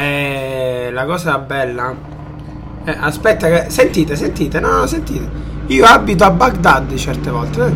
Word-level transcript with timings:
Eh, 0.00 0.90
la 0.92 1.04
cosa 1.04 1.38
bella. 1.38 1.94
Eh, 2.84 2.96
aspetta, 3.00 3.48
che... 3.48 3.66
sentite, 3.70 4.14
sentite, 4.16 4.60
no, 4.60 4.78
no, 4.78 4.86
sentite. 4.86 5.28
Io 5.66 5.84
abito 5.84 6.24
a 6.24 6.30
Baghdad 6.30 6.94
certe 6.94 7.30
volte. 7.30 7.66
Eh. 7.66 7.72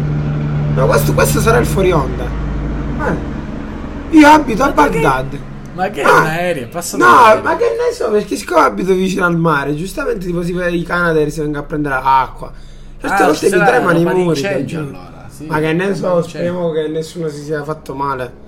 No, 0.74 0.86
questo, 0.86 1.12
questo 1.12 1.40
sarà 1.40 1.58
il 1.58 1.66
fuori 1.66 1.90
onda. 1.90 2.24
Eh. 2.24 4.16
Io 4.16 4.28
abito 4.28 4.62
a 4.62 4.70
Baghdad. 4.70 5.38
Ma 5.74 5.88
che 5.88 6.02
Ah, 6.02 6.08
è 6.08 6.20
un 6.20 6.26
aereo? 6.26 6.68
Passa 6.68 6.96
No, 6.96 7.40
ma 7.42 7.56
che 7.56 7.64
ne 7.64 7.94
so, 7.94 8.10
perché 8.10 8.36
siccome 8.36 8.60
abito 8.60 8.92
vicino 8.92 9.24
al 9.24 9.36
mare, 9.36 9.74
giustamente 9.74 10.26
tipo 10.26 10.42
si 10.42 10.52
i 10.52 10.82
Canadair 10.82 11.30
si 11.30 11.40
vengono 11.40 11.62
a 11.62 11.66
prendere 11.66 11.98
acqua. 12.02 12.52
Certe 13.00 13.22
Ah, 13.22 13.26
volte 13.26 13.44
mi 13.56 13.64
tremano 13.64 13.98
i 13.98 14.04
muri. 14.04 14.66
giuro. 14.66 14.82
allora. 14.88 15.10
Sì, 15.28 15.46
Ma 15.46 15.58
che 15.60 15.72
ne 15.72 15.84
roba 15.84 15.94
so, 15.96 16.22
speriamo 16.28 16.70
che 16.72 16.88
nessuno 16.88 17.28
si 17.28 17.42
sia 17.42 17.64
fatto 17.64 17.94
male. 17.94 18.41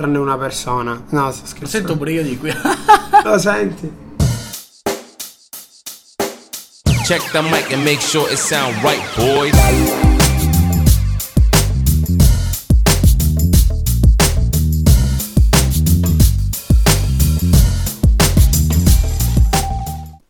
Tranne 0.00 0.16
una 0.16 0.38
persona. 0.38 0.92
No, 1.10 1.30
sto 1.30 1.42
Lo 1.42 1.46
scherzando. 1.46 1.68
sento 1.68 1.96
pure 1.98 2.12
io 2.12 2.22
di 2.22 2.38
qui. 2.38 2.50
Lo 3.22 3.36
senti? 3.36 3.92
Check 7.04 7.30
the 7.32 7.42
mic 7.42 7.70
and 7.70 7.84
make 7.84 8.00
sure 8.00 8.26
it 8.32 8.38
sound 8.38 8.74
right, 8.82 9.02
boys. 9.14 9.54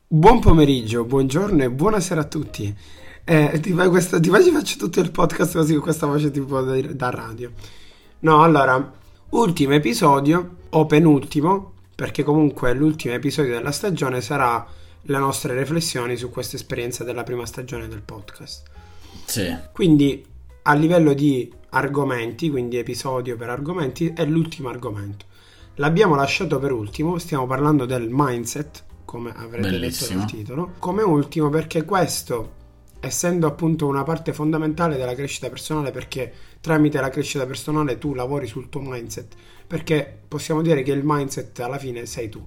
Buon 0.09 0.41
pomeriggio, 0.41 1.05
buongiorno 1.05 1.63
e 1.63 1.71
buonasera 1.71 2.23
a 2.23 2.25
tutti. 2.25 2.77
Eh, 3.23 3.61
ti, 3.63 3.73
questa, 3.73 4.19
ti 4.19 4.31
faccio, 4.31 4.51
faccio 4.51 4.77
tutto 4.79 4.99
il 4.99 5.13
podcast 5.13 5.53
così 5.53 5.75
con 5.75 5.83
questa 5.83 6.07
voce 6.07 6.33
tipo 6.33 6.61
da, 6.61 6.81
da 6.81 7.11
radio. 7.11 7.53
No, 8.23 8.43
allora, 8.43 8.99
ultimo 9.31 9.75
episodio 9.75 10.57
o 10.71 10.87
penultimo, 10.87 11.73
perché 11.95 12.23
comunque 12.23 12.73
l'ultimo 12.73 13.15
episodio 13.15 13.55
della 13.55 13.73
stagione 13.73 14.21
sarà 14.21 14.67
le 15.03 15.19
nostre 15.19 15.57
riflessioni 15.59 16.17
su 16.17 16.31
questa 16.31 16.57
esperienza 16.57 17.05
della 17.05 17.23
prima 17.23 17.47
stagione 17.47 17.89
del 17.89 18.03
podcast. 18.03 18.69
sì. 19.25 19.57
Quindi 19.73 20.25
a 20.63 20.75
livello 20.75 21.15
di 21.15 21.51
argomenti, 21.71 22.51
quindi 22.51 22.77
episodio 22.77 23.37
per 23.37 23.49
argomenti, 23.49 24.13
è 24.15 24.25
l'ultimo 24.25 24.69
argomento. 24.69 25.25
L'abbiamo 25.77 26.15
lasciato 26.15 26.59
per 26.59 26.73
ultimo, 26.73 27.19
stiamo 27.19 27.47
parlando 27.47 27.87
del 27.87 28.09
mindset, 28.11 28.85
come 29.05 29.33
avrete 29.35 29.71
Bellissimo. 29.71 30.21
letto 30.21 30.21
dal 30.21 30.39
titolo, 30.39 30.73
come 30.79 31.03
ultimo 31.03 31.49
perché 31.49 31.85
questo, 31.85 32.59
essendo 33.01 33.47
appunto 33.47 33.87
una 33.87 34.03
parte 34.03 34.33
fondamentale 34.33 34.97
della 34.97 35.15
crescita 35.15 35.49
personale, 35.49 35.91
perché 35.91 36.33
tramite 36.61 37.01
la 37.01 37.09
crescita 37.09 37.47
personale 37.47 37.99
tu 37.99 38.15
lavori 38.15 38.47
sul 38.47 38.69
tuo 38.69 38.81
mindset, 38.81 39.35
perché 39.67 40.21
possiamo 40.29 40.63
dire 40.63 40.83
che 40.83 40.93
il 40.93 41.03
mindset 41.03 41.59
alla 41.61 41.79
fine 41.79 42.07
sei 42.07 42.29
tu. 42.29 42.47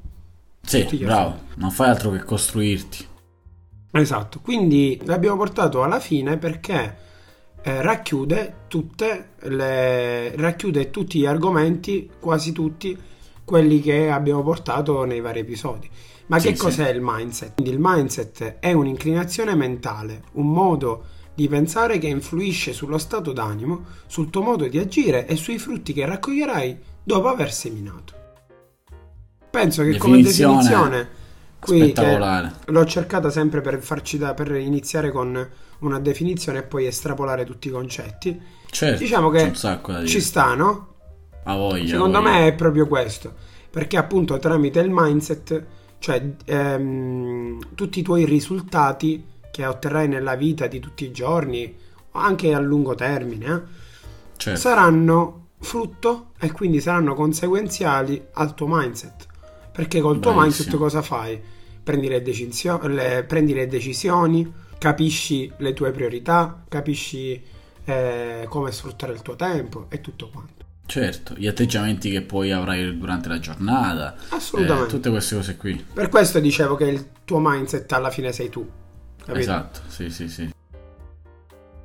Sì, 0.61 0.85
bravo. 1.03 1.39
Non 1.55 1.71
fai 1.71 1.89
altro 1.89 2.11
che 2.11 2.23
costruirti. 2.23 3.07
Esatto, 3.91 4.39
quindi 4.41 4.99
l'abbiamo 5.03 5.37
portato 5.37 5.83
alla 5.83 5.99
fine 5.99 6.37
perché 6.37 6.97
eh, 7.61 7.81
racchiude 7.81 8.55
tutte 8.67 9.29
le 9.41 10.35
racchiude 10.35 10.89
tutti 10.89 11.19
gli 11.19 11.25
argomenti, 11.25 12.09
quasi 12.19 12.51
tutti 12.51 12.97
quelli 13.43 13.81
che 13.81 14.09
abbiamo 14.09 14.41
portato 14.41 15.03
nei 15.03 15.21
vari 15.21 15.39
episodi. 15.39 15.89
Ma 16.33 16.39
Sì, 16.39 16.47
che 16.47 16.55
sì. 16.55 16.61
cos'è 16.61 16.89
il 16.89 16.99
mindset? 16.99 17.53
Quindi 17.53 17.73
il 17.73 17.79
mindset 17.79 18.55
è 18.59 18.73
un'inclinazione 18.73 19.53
mentale, 19.53 20.23
un 20.33 20.51
modo 20.51 21.05
di 21.35 21.47
pensare 21.47 21.99
che 21.99 22.07
influisce 22.07 22.73
sullo 22.73 22.97
stato 22.97 23.33
d'animo, 23.33 23.85
sul 24.07 24.31
tuo 24.31 24.41
modo 24.41 24.67
di 24.67 24.79
agire 24.79 25.27
e 25.27 25.35
sui 25.35 25.59
frutti 25.59 25.93
che 25.93 26.05
raccoglierai 26.07 26.79
dopo 27.03 27.27
aver 27.27 27.53
seminato. 27.53 28.13
Penso 29.51 29.83
che 29.83 29.97
come 29.97 30.23
Definizione 30.23 30.63
definizione 30.63 31.09
qui. 31.59 31.93
L'ho 32.65 32.85
cercata 32.85 33.29
sempre 33.29 33.61
per 33.61 33.79
farci 33.79 34.17
da, 34.17 34.33
per 34.33 34.55
iniziare 34.55 35.11
con 35.11 35.49
una 35.79 35.99
definizione 35.99 36.59
e 36.59 36.63
poi 36.63 36.87
estrapolare 36.87 37.45
tutti 37.45 37.67
i 37.67 37.71
concetti. 37.71 38.41
Certo. 38.65 38.97
Diciamo 38.97 39.29
che 39.29 39.53
ci 40.05 40.19
sta, 40.19 40.55
no? 40.55 40.95
A 41.43 41.55
voglia. 41.55 41.89
Secondo 41.89 42.19
voglia. 42.21 42.39
me 42.39 42.47
è 42.47 42.53
proprio 42.53 42.87
questo. 42.87 43.33
Perché 43.69 43.97
appunto 43.97 44.37
tramite 44.39 44.79
il 44.79 44.89
mindset, 44.91 45.65
cioè 46.03 46.21
ehm, 46.43 47.75
tutti 47.75 47.99
i 47.99 48.01
tuoi 48.01 48.25
risultati 48.25 49.23
che 49.49 49.65
otterrai 49.65 50.09
nella 50.09 50.35
vita 50.35 50.67
di 50.67 50.81
tutti 50.81 51.05
i 51.05 51.11
giorni, 51.13 51.73
anche 52.11 52.53
a 52.53 52.59
lungo 52.59 52.93
termine, 52.93 53.45
eh, 53.45 53.61
Certo. 54.35 54.59
saranno 54.59 55.45
frutto 55.59 56.31
e 56.41 56.51
quindi 56.51 56.81
saranno 56.81 57.13
conseguenziali 57.13 58.21
al 58.33 58.53
tuo 58.53 58.67
mindset. 58.69 59.27
Perché 59.71 60.01
col 60.01 60.19
tuo 60.19 60.33
Bravissimo. 60.33 60.41
mindset 60.41 60.75
cosa 60.77 61.01
fai? 61.01 61.41
Prendi 61.81 62.09
le, 62.09 62.21
decisio- 62.21 62.85
le- 62.87 63.23
prendi 63.25 63.53
le 63.53 63.67
decisioni, 63.67 64.51
capisci 64.77 65.49
le 65.59 65.71
tue 65.71 65.91
priorità, 65.91 66.65
capisci 66.67 67.41
eh, 67.85 68.45
come 68.49 68.71
sfruttare 68.73 69.13
il 69.13 69.21
tuo 69.21 69.35
tempo 69.37 69.85
e 69.87 70.01
tutto 70.01 70.29
quanto. 70.29 70.62
Certo, 70.85 71.33
gli 71.37 71.47
atteggiamenti 71.47 72.09
che 72.11 72.21
poi 72.21 72.51
avrai 72.51 72.97
durante 72.97 73.29
la 73.29 73.39
giornata. 73.39 74.15
Assolutamente. 74.29 74.87
eh, 74.87 74.91
tutte 74.91 75.09
queste 75.09 75.35
cose 75.35 75.55
qui. 75.57 75.83
Per 75.93 76.09
questo 76.09 76.39
dicevo 76.39 76.75
che 76.75 76.85
il 76.85 77.05
tuo 77.25 77.39
mindset 77.41 77.91
alla 77.93 78.09
fine 78.09 78.31
sei 78.31 78.49
tu. 78.49 78.67
Capito? 79.17 79.39
Esatto, 79.39 79.79
sì, 79.87 80.09
sì, 80.09 80.27
sì. 80.27 80.49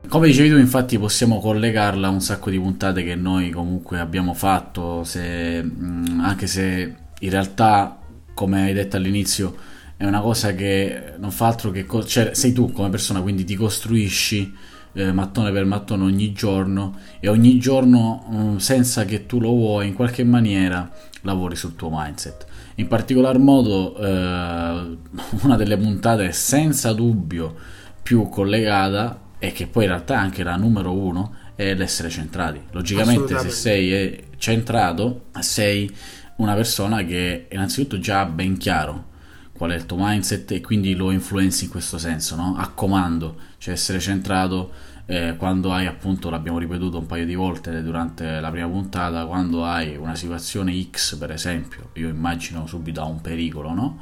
Come 0.09 0.27
dicevi 0.27 0.49
tu, 0.51 0.57
infatti, 0.57 0.99
possiamo 0.99 1.39
collegarla 1.39 2.07
a 2.09 2.11
un 2.11 2.21
sacco 2.21 2.51
di 2.51 2.59
puntate 2.59 3.05
che 3.05 3.15
noi 3.15 3.51
comunque 3.51 3.99
abbiamo 3.99 4.35
fatto, 4.35 5.05
se- 5.05 5.63
mh, 5.63 6.21
anche 6.25 6.47
se 6.47 6.95
in 7.21 7.31
realtà, 7.31 7.99
come 8.35 8.63
hai 8.63 8.73
detto 8.73 8.97
all'inizio, 8.97 9.57
è 9.97 10.05
una 10.07 10.21
cosa 10.21 10.55
che 10.55 11.15
non 11.19 11.31
fa 11.31 11.47
altro 11.47 11.71
che... 11.71 11.85
co- 11.85 12.05
cioè, 12.05 12.35
sei 12.35 12.53
tu 12.53 12.73
come 12.73 12.89
persona, 12.89 13.21
quindi 13.21 13.45
ti 13.45 13.55
costruisci 13.55 14.55
eh, 14.99 15.13
mattone 15.13 15.53
per 15.53 15.65
mattone 15.65 16.05
ogni 16.05 16.33
giorno 16.33 16.99
e 17.21 17.29
ogni 17.29 17.59
giorno, 17.59 18.25
mh, 18.29 18.57
senza 18.57 19.05
che 19.05 19.27
tu 19.27 19.39
lo 19.39 19.51
vuoi, 19.51 19.87
in 19.87 19.95
qualche 19.95 20.25
maniera 20.25 20.91
lavori 21.23 21.55
sul 21.55 21.77
tuo 21.77 21.89
mindset. 21.93 22.47
In 22.77 22.89
particolar 22.89 23.39
modo, 23.39 23.97
eh, 23.97 24.99
una 25.43 25.57
delle 25.57 25.77
puntate 25.77 26.33
senza 26.33 26.93
dubbio 26.93 27.55
più 28.03 28.29
collegata 28.29 29.21
e 29.39 29.53
che 29.53 29.69
poi 29.69 29.85
in 29.85 29.91
realtà 29.91 30.15
è 30.15 30.19
anche 30.19 30.43
la 30.43 30.57
numero 30.57 30.93
uno 30.93 31.35
è 31.55 31.75
l'essere 31.75 32.09
centrati. 32.09 32.61
Logicamente, 32.73 33.39
se 33.39 33.51
sei 33.51 33.93
eh, 33.93 34.25
centrato, 34.37 35.27
sei 35.41 35.89
una 36.37 36.55
persona 36.55 37.05
che 37.05 37.47
innanzitutto 37.51 37.99
già 37.99 38.21
ha 38.21 38.27
ben 38.27 38.57
chiaro 38.57 39.07
qual 39.59 39.73
è 39.73 39.75
il 39.75 39.85
tuo 39.85 39.97
mindset 39.99 40.53
e 40.53 40.61
quindi 40.63 40.95
lo 40.95 41.11
influenzi 41.11 41.65
in 41.65 41.71
questo 41.71 41.99
senso, 41.99 42.37
no? 42.37 42.55
A 42.57 42.69
comando, 42.69 43.37
cioè 43.59 43.75
essere 43.75 43.99
centrato 43.99 44.71
eh, 45.11 45.37
quando 45.37 45.73
hai 45.73 45.87
appunto, 45.87 46.31
l'abbiamo 46.31 46.59
ripetuto 46.59 46.99
un 46.99 47.07
paio 47.07 47.25
di 47.25 47.35
volte 47.35 47.83
durante 47.83 48.41
la 48.41 48.51
prima 48.51 48.69
puntata, 48.69 49.25
quando 49.25 49.65
hai 49.65 49.97
una 49.97 50.15
situazione 50.15 50.79
X 50.91 51.17
per 51.17 51.31
esempio, 51.31 51.91
io 51.95 52.09
immagino 52.09 52.67
subito 52.67 53.01
a 53.01 53.07
un 53.07 53.21
pericolo, 53.21 53.73
no? 53.73 53.99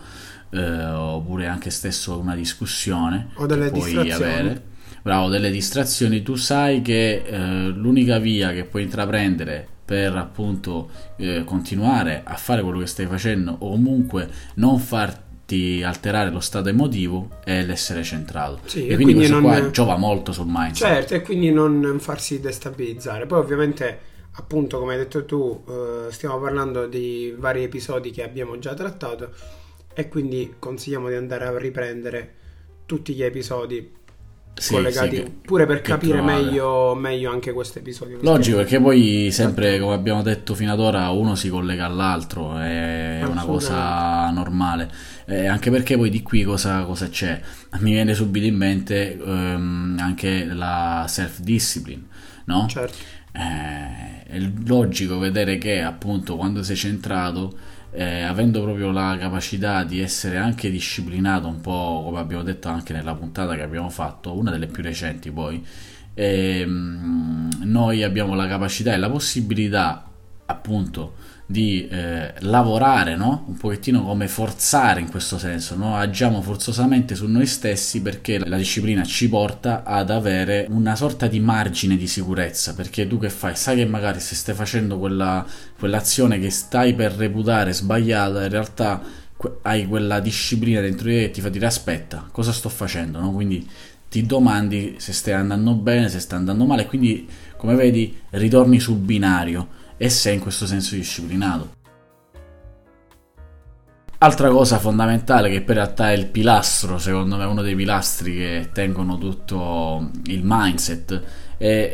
Eh, 0.51 0.85
oppure 0.85 1.47
anche 1.47 1.71
stesso 1.71 2.19
una 2.19 2.35
discussione 2.35 3.29
O 3.35 3.47
delle 3.47 3.71
puoi 3.71 3.93
distrazioni. 3.93 4.31
avere. 4.31 4.63
Bravo, 5.03 5.29
delle 5.29 5.51
distrazioni, 5.53 6.23
tu 6.23 6.35
sai 6.35 6.83
che 6.83 7.23
eh, 7.25 7.69
l'unica 7.69 8.19
via 8.19 8.51
che 8.53 8.65
puoi 8.65 8.83
intraprendere 8.83 9.67
per 9.85 10.17
appunto 10.17 10.91
eh, 11.17 11.45
continuare 11.45 12.23
a 12.25 12.35
fare 12.35 12.61
quello 12.63 12.81
che 12.81 12.87
stai 12.87 13.07
facendo 13.07 13.55
o 13.61 13.71
comunque 13.71 14.29
non 14.55 14.81
farti 14.81 15.26
alterare 15.85 16.31
lo 16.31 16.41
stato 16.41 16.69
emotivo 16.69 17.29
è 17.45 17.63
l'essere 17.63 18.03
centrato. 18.03 18.61
Sì, 18.65 18.87
e 18.87 18.93
e 18.93 18.95
quindi, 18.95 19.15
quindi 19.15 19.29
questo 19.29 19.41
non- 19.41 19.61
qua 19.61 19.71
giova 19.71 19.97
molto 19.97 20.33
sul 20.33 20.47
mindset. 20.49 20.87
Certo, 20.89 21.15
e 21.15 21.23
quindi 21.23 21.53
non 21.53 21.97
farsi 22.01 22.41
destabilizzare. 22.41 23.27
Poi 23.27 23.39
ovviamente, 23.39 23.99
appunto, 24.33 24.79
come 24.79 24.93
hai 24.95 24.99
detto 24.99 25.25
tu, 25.25 25.63
eh, 25.69 26.11
stiamo 26.11 26.39
parlando 26.41 26.87
di 26.87 27.35
vari 27.39 27.63
episodi 27.63 28.11
che 28.11 28.23
abbiamo 28.25 28.59
già 28.59 28.75
trattato 28.75 29.31
e 29.95 30.09
quindi 30.09 30.55
consigliamo 30.59 31.09
di 31.09 31.15
andare 31.15 31.47
a 31.47 31.57
riprendere 31.57 32.35
tutti 32.85 33.15
gli 33.15 33.23
episodi 33.23 33.93
Sì, 34.59 34.73
collegati 34.73 35.17
sì, 35.17 35.23
che- 35.23 35.31
pure 35.43 35.67
per 35.67 35.83
capire 35.83 36.23
meglio, 36.23 36.95
meglio 36.95 37.31
anche 37.31 37.53
questo 37.53 37.79
episodio. 37.79 38.19
Logico, 38.23 38.57
perché 38.57 38.81
poi 38.81 39.29
sempre 39.31 39.79
come 39.79 39.95
abbiamo 39.95 40.23
detto 40.23 40.55
fino 40.55 40.73
ad 40.73 40.81
ora 40.81 41.11
uno 41.11 41.35
si 41.35 41.51
collega 41.51 41.85
all'altro, 41.85 42.59
è 42.59 43.23
una 43.25 43.45
cosa 43.45 44.31
normale. 44.31 44.91
Eh, 45.27 45.47
anche 45.47 45.71
perché 45.71 45.97
poi 45.97 46.09
di 46.09 46.23
qui 46.23 46.43
cosa, 46.43 46.85
cosa 46.85 47.09
c'è? 47.09 47.39
Mi 47.81 47.93
viene 47.93 48.15
subito 48.15 48.47
in 48.47 48.57
mente 48.57 49.19
ehm, 49.19 49.99
anche 50.01 50.45
la 50.47 51.05
self-discipline, 51.07 52.03
no? 52.47 52.67
Certo. 52.69 52.97
Eh, 53.33 54.23
è 54.25 54.39
logico 54.65 55.19
vedere 55.19 55.59
che 55.59 55.83
appunto 55.83 56.37
quando 56.37 56.63
sei 56.63 56.77
centrato, 56.77 57.55
eh, 57.99 58.21
avendo 58.21 58.63
proprio 58.63 58.91
la 58.91 59.17
capacità 59.19 59.83
di 59.83 60.01
essere 60.01 60.37
anche 60.37 60.71
disciplinato, 60.71 61.49
un 61.49 61.63
po' 61.63 62.03
come 62.05 62.19
abbiamo 62.19 62.43
detto 62.43 62.69
anche 62.69 62.93
nella 62.93 63.15
puntata 63.15 63.55
che 63.55 63.63
abbiamo 63.63 63.89
fatto, 63.89 64.37
una 64.37 64.51
delle 64.51 64.67
più 64.67 64.83
recenti 64.83 65.31
poi, 65.31 65.65
ehm, 66.13 67.49
noi 67.63 68.03
abbiamo 68.03 68.35
la 68.35 68.47
capacità 68.47 68.93
e 68.93 68.99
la 68.99 69.09
possibilità 69.09 70.11
appunto 70.45 71.15
di 71.49 71.87
eh, 71.87 72.35
lavorare, 72.41 73.15
no? 73.15 73.45
un 73.47 73.57
pochettino 73.57 74.03
come 74.03 74.27
forzare 74.27 74.99
in 74.99 75.09
questo 75.09 75.39
senso, 75.39 75.77
no? 75.77 75.97
agiamo 75.97 76.43
forzosamente 76.43 77.15
su 77.15 77.29
noi 77.29 77.47
stessi 77.47 78.03
perché 78.03 78.41
la 78.41 78.57
disciplina 78.57 79.05
ci 79.05 79.29
porta 79.29 79.85
ad 79.85 80.11
avere 80.11 80.67
una 80.71 80.97
sorta 80.97 81.29
di 81.29 81.39
margine 81.39 81.97
di 81.97 82.09
sicurezza, 82.09 82.75
perché 82.75 83.07
tu 83.07 83.21
che 83.21 83.31
fai? 83.31 83.55
Sai 83.55 83.77
che 83.77 83.87
magari 83.87 84.19
se 84.19 84.35
stai 84.35 84.57
facendo 84.57 84.99
quella, 84.99 85.47
quell'azione 85.79 86.41
che 86.41 86.51
stai 86.51 86.95
per 86.95 87.13
reputare 87.13 87.73
sbagliata, 87.73 88.43
in 88.43 88.51
realtà 88.51 89.01
hai 89.63 89.87
quella 89.87 90.19
disciplina 90.19 90.81
dentro 90.81 91.09
di 91.09 91.15
te 91.15 91.21
che 91.27 91.31
ti 91.31 91.41
fa 91.41 91.49
dire 91.49 91.67
aspetta, 91.67 92.27
cosa 92.33 92.51
sto 92.51 92.69
facendo? 92.69 93.21
No? 93.21 93.31
Quindi 93.31 93.69
ti 94.09 94.27
domandi 94.27 94.97
se 94.99 95.13
stai 95.13 95.35
andando 95.35 95.75
bene, 95.75 96.09
se 96.09 96.19
stai 96.19 96.41
andando 96.41 96.65
male, 96.65 96.87
quindi 96.87 97.29
come 97.57 97.77
vedi 97.77 98.17
ritorni 98.31 98.81
sul 98.81 98.97
binario 98.97 99.76
e 99.97 100.09
sei 100.09 100.35
in 100.35 100.41
questo 100.41 100.67
senso 100.67 100.95
disciplinato. 100.95 101.75
Altra 104.19 104.49
cosa 104.49 104.79
fondamentale 104.79 105.51
che 105.51 105.61
per 105.61 105.77
realtà 105.77 106.11
è 106.11 106.15
il 106.15 106.27
pilastro, 106.27 106.97
secondo 106.97 107.37
me 107.37 107.45
uno 107.45 107.61
dei 107.61 107.75
pilastri 107.75 108.35
che 108.35 108.71
tengono 108.73 109.19
tutto 109.19 110.11
il 110.25 110.41
mindset, 110.43 111.23
è, 111.59 111.91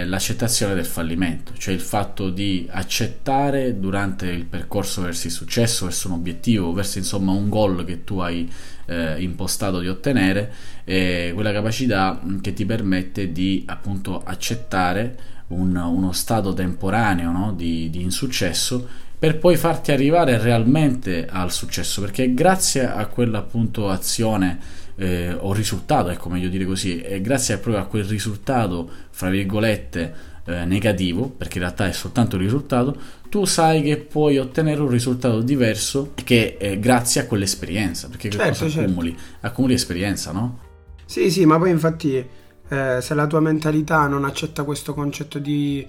è 0.00 0.04
l'accettazione 0.06 0.74
del 0.74 0.86
fallimento, 0.86 1.52
cioè 1.58 1.74
il 1.74 1.80
fatto 1.80 2.30
di 2.30 2.66
accettare 2.70 3.78
durante 3.78 4.26
il 4.26 4.46
percorso 4.46 5.02
verso 5.02 5.26
il 5.26 5.34
successo, 5.34 5.84
verso 5.84 6.08
un 6.08 6.14
obiettivo, 6.14 6.72
verso 6.72 6.96
insomma 6.96 7.32
un 7.32 7.50
goal 7.50 7.84
che 7.84 8.04
tu 8.04 8.20
hai 8.20 8.50
eh, 8.86 9.20
impostato 9.20 9.80
di 9.80 9.88
ottenere, 9.88 10.52
quella 10.84 11.52
capacità 11.52 12.20
che 12.40 12.54
ti 12.54 12.64
permette 12.64 13.32
di 13.32 13.64
appunto 13.66 14.22
accettare 14.24 15.39
un, 15.50 15.76
uno 15.76 16.12
stato 16.12 16.52
temporaneo 16.52 17.30
no? 17.30 17.52
di, 17.52 17.90
di 17.90 18.02
insuccesso 18.02 19.08
per 19.18 19.38
poi 19.38 19.56
farti 19.56 19.92
arrivare 19.92 20.38
realmente 20.38 21.26
al 21.28 21.52
successo 21.52 22.00
perché 22.00 22.32
grazie 22.32 22.88
a 22.88 23.06
quella 23.06 23.38
appunto 23.38 23.90
azione 23.90 24.58
eh, 24.96 25.32
o 25.32 25.52
risultato 25.52 26.08
ecco 26.08 26.28
meglio 26.28 26.48
dire 26.48 26.64
così 26.64 27.00
e 27.00 27.20
grazie 27.20 27.58
proprio 27.58 27.82
a 27.82 27.86
quel 27.86 28.04
risultato 28.04 28.88
fra 29.10 29.28
virgolette 29.28 30.14
eh, 30.46 30.64
negativo 30.64 31.28
perché 31.28 31.58
in 31.58 31.64
realtà 31.64 31.86
è 31.86 31.92
soltanto 31.92 32.36
il 32.36 32.42
risultato 32.42 32.96
tu 33.28 33.44
sai 33.44 33.82
che 33.82 33.98
puoi 33.98 34.38
ottenere 34.38 34.80
un 34.80 34.88
risultato 34.88 35.42
diverso 35.42 36.12
che 36.24 36.56
è 36.56 36.78
grazie 36.78 37.20
a 37.20 37.26
quell'esperienza 37.26 38.08
perché 38.08 38.30
certo, 38.30 38.46
cosa 38.46 38.68
certo. 38.68 38.80
accumuli? 38.80 39.16
accumuli 39.40 39.74
esperienza 39.74 40.32
no? 40.32 40.60
sì 41.04 41.30
sì 41.30 41.44
ma 41.44 41.58
poi 41.58 41.70
infatti 41.70 42.24
eh, 42.70 43.00
se 43.00 43.14
la 43.14 43.26
tua 43.26 43.40
mentalità 43.40 44.06
non 44.06 44.24
accetta 44.24 44.62
questo 44.62 44.94
concetto 44.94 45.40
di, 45.40 45.84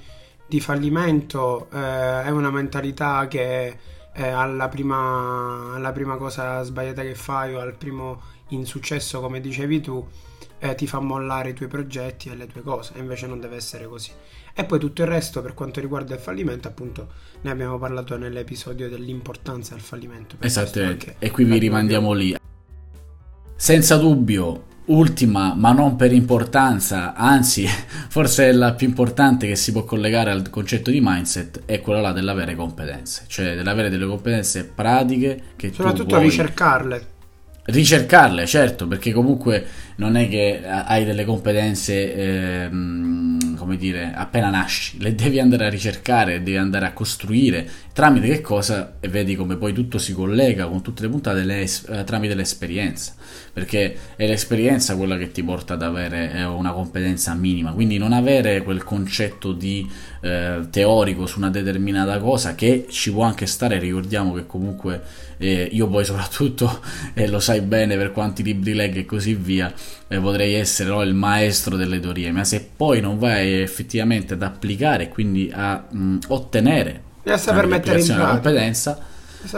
di 0.48 0.60
fallimento, 0.60 1.69
eh, 1.72 2.24
è 2.24 2.30
una 2.31 2.50
mentalità 2.50 3.28
che 3.28 3.78
eh, 4.13 4.28
alla, 4.28 4.68
prima, 4.68 5.74
alla, 5.75 5.92
prima, 5.92 6.18
cosa 6.18 6.63
sbagliata 6.63 7.04
che 7.04 7.13
fai 7.13 7.54
o 7.54 7.60
al 7.60 7.75
primo 7.75 8.22
insuccesso, 8.50 9.22
come 9.22 9.39
dicevi 9.39 9.80
tu, 9.80 10.06
eh, 10.57 10.74
ti 10.74 10.88
fa 10.88 11.00
mollare 11.00 11.50
i 11.50 11.54
tuoi 11.54 11.69
progetti 11.69 12.30
e 12.30 12.36
le 12.36 12.48
tue 12.48 12.62
cose, 12.63 12.94
e 12.95 13.00
invece 13.00 13.27
non 13.27 13.39
deve 13.39 13.57
essere 13.57 13.86
così. 13.86 14.10
E 14.54 14.66
poi 14.66 14.80
tutto 14.80 15.04
il 15.04 15.07
resto 15.07 15.44
per 15.44 15.54
quanto 15.54 15.80
riguarda 15.80 16.16
il 16.16 16.19
fallimento, 16.19 16.68
appunto, 16.68 17.10
ne 17.42 17.51
abbiamo 17.51 17.77
parlato 17.77 18.18
nell'episodio 18.18 18.89
dell'importanza 18.89 19.75
del 19.75 19.84
fallimento. 19.84 20.36
Esatto, 20.39 20.80
e 21.19 21.30
qui 21.30 21.44
vi 21.44 21.60
rimandiamo 21.60 22.12
lì. 22.12 22.36
Senza 23.56 23.98
dubbio, 23.98 24.66
Ultima, 24.86 25.54
ma 25.56 25.72
non 25.72 25.95
per 25.95 26.12
importanza, 26.12 27.13
anzi, 27.13 27.66
forse 28.10 28.50
è 28.50 28.51
la 28.51 28.74
più 28.74 28.88
importante 28.88 29.48
che 29.48 29.56
si 29.56 29.72
può 29.72 29.83
collegare 29.83 30.31
al 30.31 30.50
concetto 30.50 30.89
di 30.89 31.00
mindset, 31.01 31.62
è 31.66 31.81
quella 31.81 32.01
là 32.01 32.12
dell'avere 32.12 32.56
competenze, 32.56 33.25
cioè 33.28 33.56
dell'avere 33.56 33.89
delle 33.89 34.07
competenze 34.07 34.66
pratiche 34.66 35.42
che 35.56 35.72
Soprattutto 35.72 36.18
ricercarle. 36.18 37.07
Ricercarle, 37.63 38.48
certo, 38.48 38.88
perché 38.88 39.13
comunque 39.13 39.66
non 39.98 40.16
è 40.16 40.28
che 40.28 40.62
hai 40.66 41.06
delle 41.06 41.25
competenze, 41.25 42.16
ehm, 42.16 43.20
come 43.62 43.78
dire, 43.78 44.12
appena 44.16 44.50
nasci, 44.50 44.98
le 45.00 45.13
devi 45.13 45.40
andare 45.40 45.68
a 45.68 45.69
ricercare, 45.69 46.42
devi 46.42 46.58
andare 46.58 46.88
a 46.88 46.94
costruire 46.94 47.69
tramite 47.94 48.28
che 48.28 48.42
cosa, 48.42 48.96
e 49.00 49.08
vedi 49.08 49.36
come 49.36 49.56
poi 49.56 49.72
tutto 49.72 50.00
si 50.00 50.13
collega 50.13 50.66
con 50.66 50.81
tutte 50.81 51.04
le 51.04 51.10
puntate, 51.10 51.44
le, 51.44 51.62
eh, 51.62 52.04
tramite 52.04 52.34
l'esperienza. 52.34 53.13
Perché 53.54 53.96
è 54.16 54.25
l'esperienza 54.25 54.96
quella 54.96 55.16
che 55.18 55.31
ti 55.31 55.44
porta 55.44 55.75
ad 55.75 55.84
avere 55.84 56.34
eh, 56.34 56.44
una 56.44 56.72
competenza 56.72 57.36
minima, 57.36 57.72
quindi 57.72 58.00
non 58.00 58.13
avere 58.13 58.63
quel 58.63 58.84
concetto 58.84 59.52
di 59.52 59.88
eh, 60.22 60.62
teorico 60.72 61.28
su 61.28 61.38
una 61.38 61.52
determinata 61.52 62.18
cosa 62.18 62.56
che 62.56 62.88
ci 62.90 63.12
può 63.12 63.24
anche 63.25 63.46
stare, 63.46 63.78
ricordiamo 63.78 64.34
che 64.34 64.48
comunque 64.48 65.04
eh, 65.38 65.69
io 65.72 65.88
poi 65.88 66.04
soprattutto, 66.04 66.81
e 67.13 67.28
lo 67.28 67.40
sai 67.40 67.62
bene 67.62 67.96
per 67.96 68.12
quanti 68.12 68.42
libri 68.42 68.74
leggo 68.74 68.98
e 68.98 69.06
così 69.06 69.36
via, 69.36 69.72
eh, 70.12 70.19
potrei 70.19 70.56
essere 70.56 70.90
no, 70.90 71.02
il 71.04 71.13
maestro 71.13 71.78
delle 71.78 72.02
teorie, 72.02 72.34
ma 72.34 72.44
se 72.44 72.69
poi 72.75 73.00
non 73.00 73.18
vai 73.18 73.62
effettivamente 73.62 74.34
ad 74.34 74.44
applicare, 74.44 75.08
quindi 75.08 75.50
a 75.54 75.86
mh, 75.90 76.18
ottenere 76.28 77.04
e 77.24 77.31
a 77.31 77.38
saper 77.38 77.66
mettere 77.68 78.02
in 78.02 78.06
pratica. 78.08 78.30
competenza, 78.30 79.00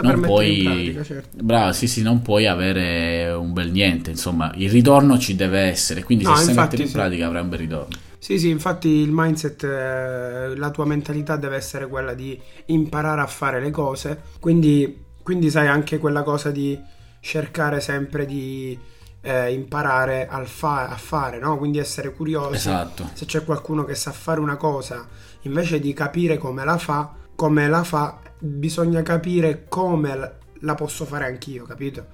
non 0.04 0.22
puoi, 0.22 0.62
pratica, 0.64 1.04
certo. 1.04 1.38
bravo, 1.42 1.72
sì, 1.74 1.88
sì, 1.88 2.04
non 2.04 2.22
puoi 2.22 2.46
avere 2.46 3.32
un 3.32 3.52
bel 3.52 3.72
niente. 3.72 4.12
Insomma, 4.12 4.52
il 4.58 4.70
ritorno 4.70 5.18
ci 5.18 5.36
deve 5.36 5.62
essere. 5.62 6.04
Quindi, 6.04 6.24
no, 6.24 6.36
se 6.36 6.44
sai 6.44 6.54
mettere 6.54 6.84
in 6.84 6.88
sì. 6.88 6.94
pratica, 6.94 7.26
avrai 7.26 7.42
un 7.42 7.50
bel 7.50 7.60
ritorno. 7.60 7.98
Sì, 8.20 8.38
sì, 8.38 8.50
infatti 8.50 8.90
il 8.90 9.10
mindset, 9.12 9.64
eh, 9.64 10.56
la 10.56 10.70
tua 10.70 10.86
mentalità 10.86 11.36
deve 11.36 11.56
essere 11.56 11.88
quella 11.88 12.14
di 12.14 12.40
imparare 12.68 13.22
a 13.22 13.28
fare 13.28 13.60
le 13.60 13.72
cose. 13.72 14.22
Quindi, 14.40 15.04
quindi 15.24 15.50
sai 15.50 15.68
anche 15.68 15.98
quella 15.98 16.22
cosa 16.22 16.52
di 16.52 16.80
cercare 17.22 17.80
sempre 17.80 18.26
di 18.26 18.78
eh, 19.26 19.54
imparare 19.54 20.28
fa- 20.44 20.90
a 20.90 20.98
fare, 20.98 21.40
no? 21.40 21.58
Quindi 21.58 21.78
essere 21.80 22.14
curiosi. 22.14 22.56
Esatto. 22.56 23.10
Se 23.14 23.26
c'è 23.26 23.44
qualcuno 23.46 23.86
che 23.86 23.96
sa 23.96 24.12
fare 24.12 24.42
una 24.42 24.58
cosa, 24.58 25.08
invece 25.42 25.80
di 25.80 25.94
capire 25.94 26.38
come 26.38 26.66
la 26.66 26.78
fa, 26.78 27.14
come 27.34 27.68
la 27.70 27.84
fa, 27.84 28.20
bisogna 28.38 29.02
capire 29.02 29.66
come 29.70 30.34
la 30.60 30.76
posso 30.76 31.06
fare 31.06 31.26
anch'io, 31.26 31.64
capito? 31.64 32.06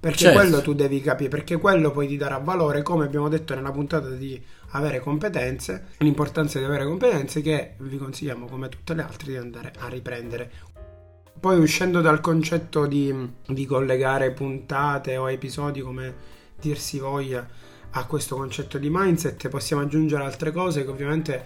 Perché 0.00 0.24
certo. 0.24 0.38
quello 0.38 0.62
tu 0.62 0.74
devi 0.74 1.00
capire, 1.00 1.28
perché 1.28 1.56
quello 1.58 1.90
poi 1.90 2.06
ti 2.06 2.16
darà 2.16 2.38
valore, 2.38 2.82
come 2.82 3.04
abbiamo 3.04 3.28
detto 3.28 3.54
nella 3.54 3.70
puntata 3.70 4.08
di 4.08 4.42
avere 4.70 5.00
competenze, 5.00 5.88
l'importanza 5.98 6.58
di 6.58 6.64
avere 6.64 6.84
competenze 6.84 7.40
che 7.42 7.74
vi 7.78 7.98
consigliamo 7.98 8.46
come 8.46 8.68
tutte 8.68 8.94
le 8.94 9.02
altre 9.02 9.32
di 9.32 9.36
andare 9.36 9.72
a 9.78 9.88
riprendere. 9.88 10.50
Poi 11.38 11.58
uscendo 11.58 12.00
dal 12.00 12.20
concetto 12.20 12.86
di, 12.86 13.14
di 13.46 13.66
collegare 13.66 14.30
puntate 14.32 15.16
o 15.18 15.30
episodi 15.30 15.80
come 15.80 16.14
dir 16.60 16.78
si 16.78 16.98
voglia 16.98 17.46
a 17.90 18.04
questo 18.06 18.36
concetto 18.36 18.78
di 18.78 18.88
mindset, 18.90 19.48
possiamo 19.48 19.82
aggiungere 19.82 20.24
altre 20.24 20.52
cose 20.52 20.84
che 20.84 20.90
ovviamente 20.90 21.44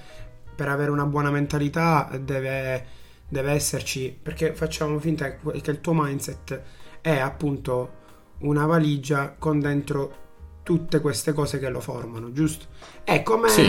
per 0.54 0.68
avere 0.68 0.90
una 0.90 1.06
buona 1.06 1.30
mentalità 1.30 2.10
deve 2.20 2.98
deve 3.30 3.52
esserci, 3.52 4.14
perché 4.20 4.52
facciamo 4.52 4.98
finta 4.98 5.36
che 5.36 5.70
il 5.70 5.80
tuo 5.80 5.94
mindset 5.94 6.60
è 7.00 7.16
appunto 7.16 7.98
una 8.38 8.66
valigia 8.66 9.34
con 9.38 9.60
dentro 9.60 10.28
tutte 10.62 11.00
queste 11.00 11.32
cose 11.32 11.58
che 11.58 11.70
lo 11.70 11.80
formano, 11.80 12.32
giusto? 12.32 12.66
È 13.04 13.22
come 13.22 13.48
sì, 13.48 13.62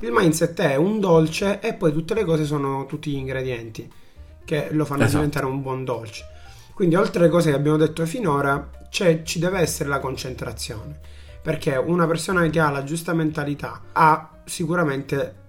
il 0.00 0.10
mindset 0.10 0.60
è 0.60 0.76
un 0.76 0.98
dolce 0.98 1.60
e 1.60 1.74
poi 1.74 1.92
tutte 1.92 2.14
le 2.14 2.24
cose 2.24 2.44
sono 2.44 2.86
tutti 2.86 3.10
gli 3.10 3.16
ingredienti 3.16 3.88
che 4.44 4.68
lo 4.70 4.84
fanno 4.84 5.02
esatto. 5.02 5.16
diventare 5.16 5.46
un 5.46 5.60
buon 5.60 5.84
dolce. 5.84 6.24
Quindi 6.76 6.94
oltre 6.94 7.22
alle 7.22 7.30
cose 7.30 7.48
che 7.48 7.56
abbiamo 7.56 7.78
detto 7.78 8.04
finora, 8.04 8.68
ci 8.90 9.38
deve 9.38 9.60
essere 9.60 9.88
la 9.88 9.98
concentrazione, 9.98 11.00
perché 11.40 11.74
una 11.74 12.06
persona 12.06 12.46
che 12.50 12.60
ha 12.60 12.68
la 12.68 12.84
giusta 12.84 13.14
mentalità 13.14 13.80
ha 13.92 14.42
sicuramente 14.44 15.44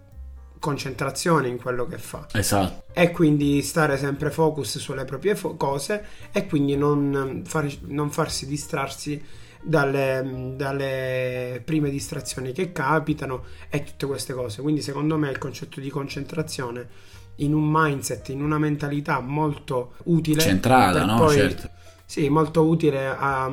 concentrazione 0.57 1.49
in 1.49 1.57
quello 1.57 1.85
che 1.85 1.97
fa. 1.97 2.27
Esatto. 2.31 2.85
E 2.93 3.11
quindi 3.11 3.61
stare 3.61 3.97
sempre 3.97 4.31
focus 4.31 4.77
sulle 4.77 5.03
proprie 5.03 5.35
fo- 5.35 5.57
cose 5.57 6.05
e 6.31 6.47
quindi 6.47 6.77
non, 6.77 7.41
far, 7.45 7.69
non 7.87 8.09
farsi 8.09 8.47
distrarsi 8.47 9.21
dalle, 9.61 10.53
dalle, 10.55 11.61
prime 11.65 11.89
distrazioni 11.89 12.53
che 12.53 12.71
capitano 12.71 13.43
e 13.69 13.83
tutte 13.83 14.05
queste 14.05 14.31
cose. 14.31 14.61
Quindi 14.61 14.81
secondo 14.81 15.17
me 15.17 15.29
il 15.29 15.39
concetto 15.39 15.81
di 15.81 15.89
concentrazione 15.89 16.87
in 17.37 17.53
un 17.53 17.67
mindset, 17.71 18.29
in 18.29 18.41
una 18.41 18.57
mentalità 18.57 19.19
molto 19.19 19.93
utile. 20.05 20.41
Centrata, 20.41 21.05
no? 21.05 21.17
Poi, 21.17 21.35
certo. 21.35 21.69
Sì, 22.05 22.29
molto 22.29 22.65
utile 22.65 23.07
a, 23.07 23.51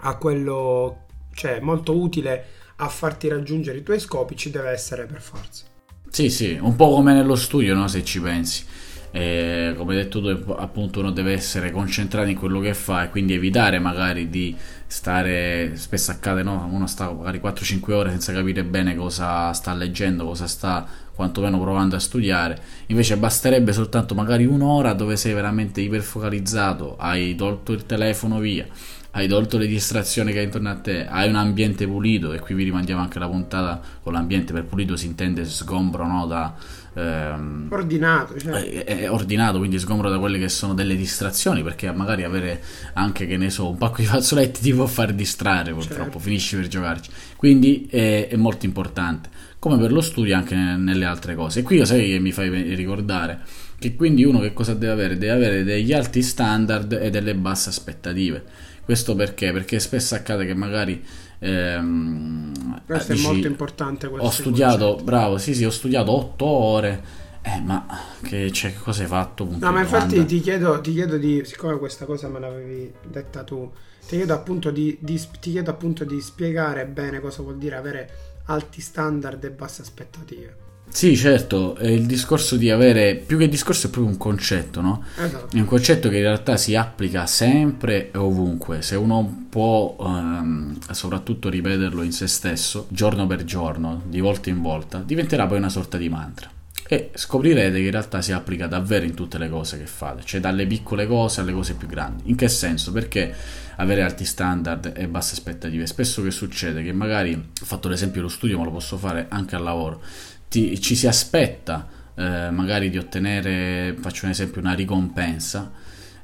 a 0.00 0.16
quello, 0.16 1.06
cioè 1.34 1.60
molto 1.60 1.96
utile 1.96 2.46
a 2.76 2.88
farti 2.88 3.28
raggiungere 3.28 3.78
i 3.78 3.82
tuoi 3.82 4.00
scopi 4.00 4.36
ci 4.36 4.50
deve 4.50 4.70
essere 4.70 5.04
per 5.04 5.20
forza. 5.20 5.64
Sì, 6.08 6.30
sì, 6.30 6.58
un 6.60 6.74
po' 6.74 6.94
come 6.94 7.12
nello 7.12 7.36
studio, 7.36 7.74
no? 7.74 7.86
Se 7.86 8.02
ci 8.02 8.20
pensi. 8.20 8.64
Eh, 9.12 9.74
come 9.76 9.94
detto 9.94 10.20
tu, 10.20 10.52
appunto 10.52 11.00
uno 11.00 11.10
deve 11.10 11.32
essere 11.32 11.70
concentrato 11.70 12.28
in 12.28 12.36
quello 12.36 12.60
che 12.60 12.74
fa 12.74 13.04
e 13.04 13.08
quindi 13.10 13.34
evitare 13.34 13.78
magari 13.78 14.28
di 14.30 14.56
stare, 14.86 15.72
spesso 15.76 16.10
accade, 16.10 16.42
no? 16.42 16.68
Uno 16.70 16.86
sta 16.86 17.10
magari 17.10 17.40
4-5 17.40 17.92
ore 17.92 18.10
senza 18.10 18.32
capire 18.32 18.64
bene 18.64 18.94
cosa 18.94 19.52
sta 19.52 19.72
leggendo, 19.74 20.24
cosa 20.24 20.46
sta 20.46 20.86
quantomeno 21.20 21.60
provando 21.60 21.96
a 21.96 21.98
studiare, 21.98 22.58
invece 22.86 23.18
basterebbe 23.18 23.74
soltanto 23.74 24.14
magari 24.14 24.46
un'ora 24.46 24.94
dove 24.94 25.16
sei 25.16 25.34
veramente 25.34 25.82
iperfocalizzato, 25.82 26.96
hai 26.96 27.34
tolto 27.34 27.72
il 27.72 27.84
telefono 27.84 28.38
via, 28.38 28.66
hai 29.10 29.28
tolto 29.28 29.58
le 29.58 29.66
distrazioni 29.66 30.32
che 30.32 30.38
hai 30.38 30.44
intorno 30.44 30.70
a 30.70 30.76
te, 30.76 31.06
hai 31.06 31.28
un 31.28 31.34
ambiente 31.34 31.86
pulito 31.86 32.32
e 32.32 32.38
qui 32.38 32.54
vi 32.54 32.64
rimandiamo 32.64 33.02
anche 33.02 33.18
la 33.18 33.28
puntata 33.28 33.80
con 34.02 34.14
l'ambiente 34.14 34.54
per 34.54 34.64
pulito 34.64 34.96
si 34.96 35.06
intende 35.06 35.44
sgombro 35.44 36.06
no, 36.06 36.26
da... 36.26 36.54
Ehm, 36.94 37.68
ordinato, 37.70 38.38
cioè. 38.38 38.84
è, 38.84 39.02
è 39.02 39.10
ordinato, 39.10 39.58
quindi 39.58 39.78
sgombro 39.78 40.10
da 40.10 40.18
quelle 40.18 40.38
che 40.38 40.48
sono 40.48 40.74
delle 40.74 40.96
distrazioni, 40.96 41.62
perché 41.62 41.90
magari 41.92 42.24
avere 42.24 42.60
anche, 42.94 43.26
che 43.26 43.36
ne 43.36 43.50
so, 43.50 43.70
un 43.70 43.78
pacco 43.78 43.96
di 43.98 44.06
fazzoletti 44.06 44.60
ti 44.62 44.72
può 44.72 44.86
far 44.86 45.12
distrarre 45.12 45.72
purtroppo, 45.72 46.02
certo. 46.02 46.18
finisci 46.18 46.56
per 46.56 46.68
giocarci. 46.68 47.10
Quindi 47.36 47.86
è, 47.90 48.28
è 48.28 48.36
molto 48.36 48.66
importante, 48.66 49.28
come 49.58 49.78
per 49.78 49.92
lo 49.92 50.00
studio 50.00 50.34
anche 50.36 50.54
nelle 50.54 51.04
altre 51.04 51.34
cose. 51.34 51.60
E 51.60 51.62
qui 51.62 51.76
io 51.76 51.84
sai 51.84 52.10
che 52.10 52.18
mi 52.18 52.32
fai 52.32 52.74
ricordare 52.74 53.40
che 53.78 53.94
quindi 53.96 54.24
uno 54.24 54.40
che 54.40 54.52
cosa 54.52 54.74
deve 54.74 54.92
avere? 54.92 55.16
Deve 55.16 55.32
avere 55.32 55.64
degli 55.64 55.94
alti 55.94 56.20
standard 56.20 56.92
e 56.92 57.08
delle 57.08 57.34
basse 57.34 57.70
aspettative 57.70 58.44
questo 58.90 59.14
perché? 59.14 59.52
Perché 59.52 59.78
spesso 59.78 60.16
accade 60.16 60.44
che 60.44 60.54
magari... 60.54 61.00
Ehm, 61.38 62.82
questo 62.84 63.12
dici, 63.12 63.24
è 63.24 63.28
molto 63.28 63.46
importante. 63.46 64.06
Ho 64.08 64.30
studiato, 64.30 64.86
concetto. 64.86 65.04
bravo, 65.04 65.38
sì 65.38 65.54
sì, 65.54 65.64
ho 65.64 65.70
studiato 65.70 66.10
otto 66.10 66.44
ore. 66.44 67.02
Eh, 67.40 67.60
ma 67.60 67.86
che, 68.20 68.50
cioè, 68.50 68.72
che 68.72 68.80
cosa 68.80 69.02
hai 69.02 69.08
fatto? 69.08 69.48
No, 69.48 69.70
ma 69.70 69.80
infatti 69.80 70.24
ti 70.24 70.40
chiedo, 70.40 70.80
ti 70.80 70.92
chiedo 70.92 71.18
di, 71.18 71.42
siccome 71.44 71.78
questa 71.78 72.04
cosa 72.04 72.28
me 72.28 72.40
l'avevi 72.40 72.92
detta 73.06 73.44
tu, 73.44 73.70
ti 74.00 74.16
chiedo 74.16 74.34
appunto 74.34 74.72
di, 74.72 74.98
di, 75.00 75.16
ti 75.38 75.52
chiedo 75.52 75.70
appunto 75.70 76.04
di 76.04 76.20
spiegare 76.20 76.84
bene 76.86 77.20
cosa 77.20 77.42
vuol 77.42 77.58
dire 77.58 77.76
avere 77.76 78.10
alti 78.46 78.80
standard 78.80 79.42
e 79.44 79.50
basse 79.50 79.82
aspettative. 79.82 80.69
Sì, 80.92 81.16
certo, 81.16 81.76
è 81.76 81.86
il 81.86 82.04
discorso 82.04 82.56
di 82.56 82.68
avere, 82.68 83.14
più 83.14 83.38
che 83.38 83.48
discorso 83.48 83.86
è 83.86 83.90
proprio 83.90 84.12
un 84.12 84.18
concetto, 84.18 84.80
no? 84.80 85.04
Esatto. 85.16 85.56
È 85.56 85.60
un 85.60 85.64
concetto 85.64 86.08
che 86.08 86.16
in 86.16 86.22
realtà 86.22 86.56
si 86.56 86.74
applica 86.74 87.26
sempre 87.26 88.10
e 88.10 88.18
ovunque, 88.18 88.82
se 88.82 88.96
uno 88.96 89.46
può 89.48 89.96
ehm, 89.98 90.78
soprattutto 90.90 91.48
ripeterlo 91.48 92.02
in 92.02 92.12
se 92.12 92.26
stesso, 92.26 92.86
giorno 92.88 93.26
per 93.26 93.44
giorno, 93.44 94.02
di 94.06 94.20
volta 94.20 94.50
in 94.50 94.60
volta, 94.60 95.02
diventerà 95.04 95.46
poi 95.46 95.58
una 95.58 95.68
sorta 95.68 95.96
di 95.96 96.08
mantra. 96.08 96.50
E 96.92 97.12
scoprirete 97.14 97.78
che 97.78 97.84
in 97.84 97.90
realtà 97.92 98.20
si 98.20 98.32
applica 98.32 98.66
davvero 98.66 99.04
in 99.04 99.14
tutte 99.14 99.38
le 99.38 99.48
cose 99.48 99.78
che 99.78 99.86
fate, 99.86 100.22
cioè 100.24 100.40
dalle 100.40 100.66
piccole 100.66 101.06
cose 101.06 101.40
alle 101.40 101.52
cose 101.52 101.74
più 101.74 101.86
grandi. 101.86 102.24
In 102.30 102.34
che 102.34 102.48
senso? 102.48 102.90
Perché 102.90 103.32
avere 103.76 104.02
alti 104.02 104.24
standard 104.24 104.92
e 104.96 105.06
basse 105.06 105.34
aspettative? 105.34 105.86
Spesso 105.86 106.20
che 106.20 106.32
succede 106.32 106.82
che 106.82 106.92
magari, 106.92 107.32
ho 107.34 107.64
fatto 107.64 107.88
l'esempio 107.88 108.22
dello 108.22 108.32
studio, 108.32 108.58
ma 108.58 108.64
lo 108.64 108.72
posso 108.72 108.96
fare 108.96 109.26
anche 109.28 109.54
al 109.54 109.62
lavoro, 109.62 110.02
ti, 110.50 110.80
ci 110.80 110.96
si 110.96 111.06
aspetta 111.06 111.86
eh, 112.16 112.50
magari 112.50 112.90
di 112.90 112.98
ottenere, 112.98 113.96
faccio 113.98 114.24
un 114.24 114.32
esempio, 114.32 114.60
una 114.60 114.74
ricompensa, 114.74 115.70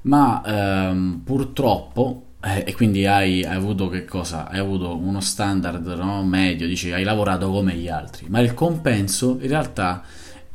ma 0.03 0.43
ehm, 0.45 1.23
purtroppo 1.25 2.35
eh, 2.43 2.65
e 2.67 2.75
quindi 2.75 3.07
hai, 3.07 3.45
hai, 3.45 3.55
avuto 3.55 3.89
che 3.89 4.05
cosa? 4.05 4.49
Hai 4.49 4.59
avuto 4.59 4.97
uno 4.97 5.21
standard 5.21 5.87
no, 5.87 6.25
medio, 6.25 6.67
dici 6.67 6.93
hai 6.93 7.05
lavorato 7.05 7.51
come 7.51 7.75
gli 7.75 7.89
altri, 7.89 8.27
ma 8.29 8.41
il 8.41 8.53
compenso 8.53 9.39
in 9.41 9.49
realtà 9.49 10.03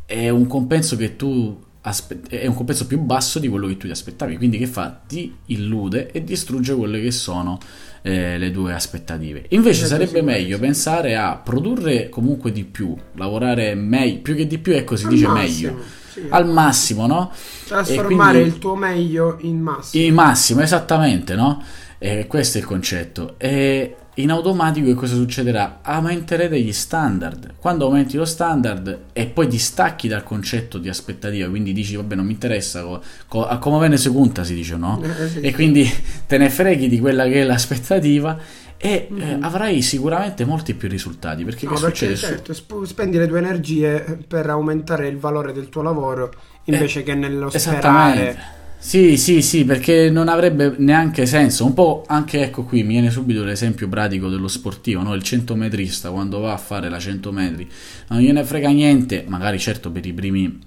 è 0.06 0.28
un 0.28 0.48
compenso 0.48 0.98
che 0.98 1.16
tu 1.16 1.58
aspe- 1.82 2.22
è 2.30 2.46
un 2.46 2.54
compenso 2.54 2.86
più 2.88 3.00
basso 3.00 3.40
di 3.40 3.48
quello 3.48 3.68
che 3.68 3.78
tu 3.78 3.86
ti 3.86 3.92
aspettavi, 3.92 4.38
quindi 4.38 4.58
che 4.58 4.68
fa? 4.68 5.02
Ti 5.08 5.36
illude 5.48 6.12
e 6.12 6.24
distrugge 6.24 6.76
quelle 6.76 7.02
che 7.02 7.12
sono 7.12 7.58
eh, 8.02 8.38
le 8.38 8.52
tue 8.52 8.74
aspettative. 8.74 9.46
Invece 9.50 9.86
sarebbe 9.86 10.22
meglio 10.22 10.60
pensare 10.60 11.16
a 11.16 11.36
produrre 11.36 12.10
comunque 12.10 12.52
di 12.52 12.64
più, 12.64 12.96
lavorare 13.16 13.74
meglio, 13.76 14.20
più 14.22 14.36
che 14.36 14.48
di 14.48 14.58
più, 14.58 14.74
ecco 14.74 14.96
si 14.96 15.06
Al 15.06 15.10
dice 15.12 15.28
massimo. 15.28 15.72
meglio. 15.72 15.84
Sì. 16.12 16.26
Al 16.30 16.48
massimo, 16.48 17.08
no? 17.08 17.32
Trasformare 17.68 18.40
quindi, 18.40 18.56
il 18.56 18.60
tuo 18.60 18.76
meglio 18.76 19.38
in 19.42 19.60
massimo. 19.60 20.04
In 20.04 20.14
massimo, 20.14 20.62
esattamente, 20.62 21.36
no? 21.36 21.64
E 21.98 22.28
questo 22.28 22.58
è 22.58 22.62
il 22.62 22.68
concetto. 22.68 23.36
E 23.38 23.96
in 24.16 24.30
automatico 24.30 24.88
che 24.88 24.94
cosa 24.94 25.16
succederà? 25.16 25.80
Aumenterete 25.82 26.60
gli 26.60 26.74
standard. 26.74 27.54
Quando 27.58 27.86
aumenti 27.86 28.18
lo 28.18 28.26
standard 28.26 29.00
e 29.14 29.28
poi 29.28 29.48
distacchi 29.48 30.08
dal 30.08 30.24
concetto 30.24 30.78
di 30.78 30.90
aspettativa, 30.90 31.48
quindi 31.48 31.72
dici 31.72 31.96
vabbè 31.96 32.16
non 32.16 32.26
mi 32.26 32.34
interessa, 32.34 32.84
co- 32.84 33.02
co- 33.28 33.48
a 33.48 33.58
come 33.58 33.80
venne 33.80 33.98
secunta 33.98 34.44
si 34.44 34.54
dice 34.54 34.76
no? 34.76 35.02
Eh, 35.02 35.48
e 35.48 35.54
quindi 35.54 35.90
te 36.28 36.38
ne 36.38 36.50
freghi 36.50 36.90
di 36.90 37.00
quella 37.00 37.24
che 37.26 37.42
è 37.42 37.44
l'aspettativa 37.44 38.38
e 38.78 39.08
mm-hmm. 39.12 39.30
eh, 39.30 39.38
avrai 39.42 39.82
sicuramente 39.82 40.44
molti 40.44 40.74
più 40.74 40.90
risultati 40.90 41.46
perché, 41.46 41.68
no, 41.68 41.80
perché 41.80 42.16
certo, 42.16 42.52
sp- 42.52 42.84
spendi 42.84 43.18
le 43.18 43.28
tue 43.28 43.38
energie 43.38 44.18
per 44.28 44.50
aumentare 44.50 45.08
il 45.08 45.18
valore 45.18 45.54
del 45.54 45.70
tuo 45.70 45.84
lavoro 45.84 46.34
invece 46.66 47.02
eh, 47.02 47.04
che 47.04 47.14
nello 47.14 47.50
sperare 47.50 48.60
sì, 48.84 49.16
sì, 49.16 49.44
sì, 49.44 49.64
perché 49.64 50.10
non 50.10 50.28
avrebbe 50.28 50.74
neanche 50.80 51.28
senso. 51.28 51.66
Un 51.66 51.74
po' 51.76 52.04
anche 52.08 52.42
ecco 52.42 52.64
qui 52.64 52.82
mi 52.82 52.94
viene 52.94 53.12
subito 53.12 53.44
l'esempio 53.44 53.88
pratico 53.88 54.28
dello 54.28 54.48
sportivo, 54.48 55.04
no? 55.04 55.14
il 55.14 55.22
centometrista 55.22 56.10
quando 56.10 56.40
va 56.40 56.54
a 56.54 56.58
fare 56.58 56.90
la 56.90 56.98
100 56.98 57.32
metri 57.32 57.70
non 58.10 58.20
gliene 58.20 58.44
frega 58.44 58.70
niente, 58.70 59.24
magari 59.28 59.60
certo 59.60 59.92
per 59.92 60.06
i 60.08 60.14
primi, 60.14 60.60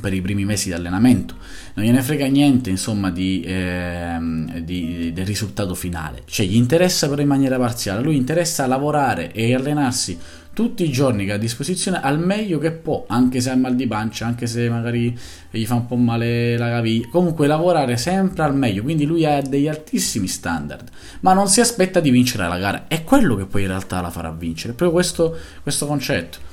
per 0.00 0.12
i 0.12 0.20
primi 0.20 0.44
mesi 0.44 0.68
di 0.68 0.74
allenamento, 0.74 1.34
non 1.74 1.84
gliene 1.84 2.02
frega 2.02 2.26
niente 2.26 2.70
insomma 2.70 3.10
di, 3.10 3.42
eh, 3.42 4.18
di, 4.62 5.12
del 5.12 5.26
risultato 5.26 5.74
finale, 5.74 6.22
cioè 6.26 6.46
gli 6.46 6.56
interessa 6.56 7.08
però 7.08 7.22
in 7.22 7.28
maniera 7.28 7.58
parziale, 7.58 8.02
lui 8.02 8.16
interessa 8.16 8.66
lavorare 8.66 9.32
e 9.32 9.54
allenarsi 9.54 10.18
tutti 10.52 10.84
i 10.84 10.90
giorni 10.90 11.24
che 11.24 11.32
ha 11.32 11.36
a 11.36 11.38
disposizione 11.38 12.00
al 12.02 12.18
meglio 12.18 12.58
che 12.58 12.72
può, 12.72 13.04
anche 13.08 13.40
se 13.40 13.50
ha 13.50 13.56
mal 13.56 13.76
di 13.76 13.86
pancia, 13.86 14.26
anche 14.26 14.46
se 14.46 14.68
magari 14.68 15.16
gli 15.50 15.64
fa 15.64 15.74
un 15.74 15.86
po' 15.86 15.96
male 15.96 16.56
la 16.56 16.68
caviglia, 16.68 17.08
comunque 17.08 17.46
lavorare 17.46 17.96
sempre 17.96 18.42
al 18.42 18.54
meglio, 18.54 18.82
quindi 18.82 19.06
lui 19.06 19.24
ha 19.24 19.40
degli 19.40 19.68
altissimi 19.68 20.26
standard, 20.26 20.88
ma 21.20 21.32
non 21.32 21.48
si 21.48 21.60
aspetta 21.60 22.00
di 22.00 22.10
vincere 22.10 22.48
la 22.48 22.58
gara, 22.58 22.88
è 22.88 23.04
quello 23.04 23.36
che 23.36 23.46
poi 23.46 23.62
in 23.62 23.68
realtà 23.68 24.00
la 24.00 24.10
farà 24.10 24.30
vincere, 24.30 24.74
proprio 24.74 24.90
questo, 24.90 25.36
questo 25.62 25.86
concetto. 25.86 26.48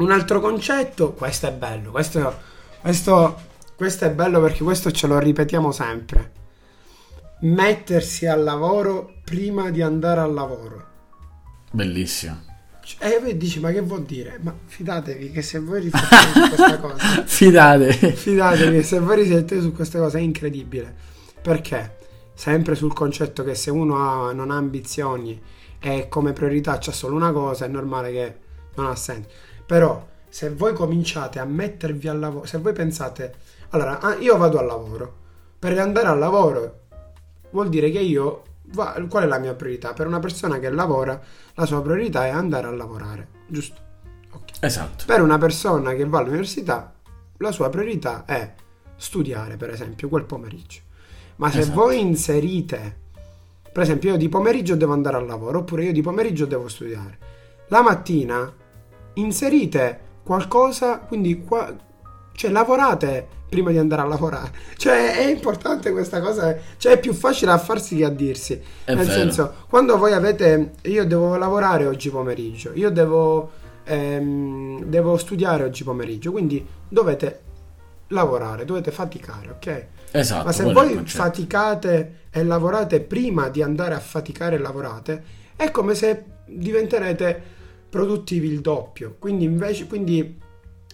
Un 0.00 0.10
altro 0.10 0.40
concetto, 0.40 1.12
questo 1.12 1.46
è 1.46 1.52
bello, 1.52 1.90
questo, 1.90 2.38
questo, 2.80 3.40
questo 3.76 4.04
è 4.06 4.10
bello 4.10 4.40
perché 4.40 4.62
questo 4.62 4.90
ce 4.90 5.06
lo 5.06 5.18
ripetiamo 5.18 5.72
sempre 5.72 6.38
mettersi 7.40 8.26
al 8.26 8.42
lavoro 8.42 9.14
prima 9.24 9.70
di 9.70 9.82
andare 9.82 10.20
al 10.20 10.32
lavoro. 10.32 10.86
Bellissimo. 11.70 12.48
Cioè, 12.82 13.08
e 13.08 13.20
poi 13.20 13.36
dici, 13.36 13.60
ma 13.60 13.70
che 13.70 13.80
vuol 13.80 14.02
dire? 14.02 14.38
Ma 14.40 14.54
fidatevi 14.64 15.30
che 15.30 15.42
se 15.42 15.58
voi 15.60 15.80
riflettete 15.80 16.32
su 16.32 16.48
questa 16.48 16.78
cosa... 16.80 17.24
Fidatevi. 17.24 18.12
Fidatevi 18.12 18.76
che 18.76 18.82
se 18.82 18.98
voi 18.98 19.16
riflettete 19.16 19.60
su 19.60 19.72
questa 19.72 19.98
cosa 19.98 20.18
è 20.18 20.20
incredibile. 20.20 20.94
Perché? 21.40 21.98
Sempre 22.34 22.74
sul 22.74 22.92
concetto 22.92 23.44
che 23.44 23.54
se 23.54 23.70
uno 23.70 23.96
ha, 23.96 24.32
non 24.32 24.50
ha 24.50 24.56
ambizioni 24.56 25.40
e 25.78 26.08
come 26.08 26.32
priorità 26.32 26.78
c'è 26.78 26.92
solo 26.92 27.16
una 27.16 27.32
cosa, 27.32 27.66
è 27.66 27.68
normale 27.68 28.10
che 28.12 28.36
non 28.74 28.86
ha 28.86 28.96
senso. 28.96 29.28
Però, 29.70 30.04
se 30.28 30.50
voi 30.50 30.72
cominciate 30.72 31.38
a 31.38 31.44
mettervi 31.44 32.08
al 32.08 32.18
lavoro, 32.18 32.44
se 32.44 32.58
voi 32.58 32.72
pensate, 32.72 33.34
allora, 33.68 34.00
ah, 34.00 34.16
io 34.16 34.36
vado 34.36 34.58
al 34.58 34.66
lavoro, 34.66 35.14
per 35.60 35.78
andare 35.78 36.08
al 36.08 36.18
lavoro 36.18 36.80
vuol 37.50 37.68
dire 37.68 37.88
che 37.92 38.00
io 38.00 38.42
qual 38.74 39.22
è 39.22 39.26
la 39.26 39.38
mia 39.38 39.54
priorità? 39.54 39.92
Per 39.92 40.08
una 40.08 40.18
persona 40.18 40.58
che 40.58 40.68
lavora, 40.70 41.20
la 41.54 41.66
sua 41.66 41.80
priorità 41.82 42.26
è 42.26 42.30
andare 42.30 42.66
a 42.66 42.72
lavorare, 42.72 43.28
giusto? 43.46 43.80
Okay. 44.32 44.56
Esatto. 44.58 45.04
Per 45.06 45.22
una 45.22 45.38
persona 45.38 45.94
che 45.94 46.04
va 46.04 46.18
all'università, 46.18 46.92
la 47.36 47.52
sua 47.52 47.68
priorità 47.68 48.24
è 48.24 48.52
studiare, 48.96 49.56
per 49.56 49.70
esempio, 49.70 50.08
quel 50.08 50.24
pomeriggio. 50.24 50.80
Ma 51.36 51.48
se 51.48 51.60
esatto. 51.60 51.78
voi 51.78 52.00
inserite, 52.00 52.96
per 53.72 53.84
esempio, 53.84 54.10
io 54.10 54.16
di 54.16 54.28
pomeriggio 54.28 54.74
devo 54.74 54.94
andare 54.94 55.16
al 55.16 55.26
lavoro, 55.26 55.60
oppure 55.60 55.84
io 55.84 55.92
di 55.92 56.02
pomeriggio 56.02 56.44
devo 56.44 56.66
studiare. 56.66 57.18
La 57.68 57.82
mattina 57.82 58.52
inserite 59.14 60.08
qualcosa, 60.22 60.98
quindi 60.98 61.42
qua, 61.42 61.74
cioè 62.32 62.50
lavorate 62.50 63.38
prima 63.50 63.70
di 63.70 63.78
andare 63.78 64.02
a 64.02 64.06
lavorare. 64.06 64.52
Cioè 64.80 65.16
è 65.16 65.28
importante 65.28 65.90
questa 65.90 66.20
cosa, 66.20 66.56
cioè 66.78 66.92
è 66.92 67.00
più 67.00 67.12
facile 67.12 67.50
a 67.50 67.58
farsi 67.58 67.96
che 67.96 68.04
a 68.04 68.08
dirsi. 68.08 68.58
È 68.84 68.94
Nel 68.94 69.06
vero. 69.06 69.18
senso, 69.18 69.54
quando 69.68 69.98
voi 69.98 70.12
avete, 70.12 70.72
io 70.82 71.04
devo 71.04 71.36
lavorare 71.36 71.84
oggi 71.84 72.08
pomeriggio, 72.08 72.72
io 72.72 72.90
devo, 72.90 73.50
ehm, 73.84 74.84
devo 74.84 75.18
studiare 75.18 75.64
oggi 75.64 75.84
pomeriggio, 75.84 76.30
quindi 76.30 76.66
dovete 76.88 77.40
lavorare, 78.08 78.64
dovete 78.64 78.90
faticare, 78.90 79.50
ok? 79.50 79.86
Esatto. 80.12 80.44
Ma 80.44 80.52
se 80.52 80.72
voi 80.72 81.02
faticate 81.04 82.20
e 82.30 82.42
lavorate 82.44 83.00
prima 83.00 83.48
di 83.48 83.62
andare 83.62 83.94
a 83.94 84.00
faticare 84.00 84.56
e 84.56 84.58
lavorate, 84.58 85.22
è 85.56 85.70
come 85.70 85.94
se 85.94 86.24
diventerete 86.46 87.58
produttivi 87.90 88.48
il 88.48 88.60
doppio. 88.60 89.16
Quindi 89.18 89.44
invece 89.44 89.86
quindi 89.86 90.38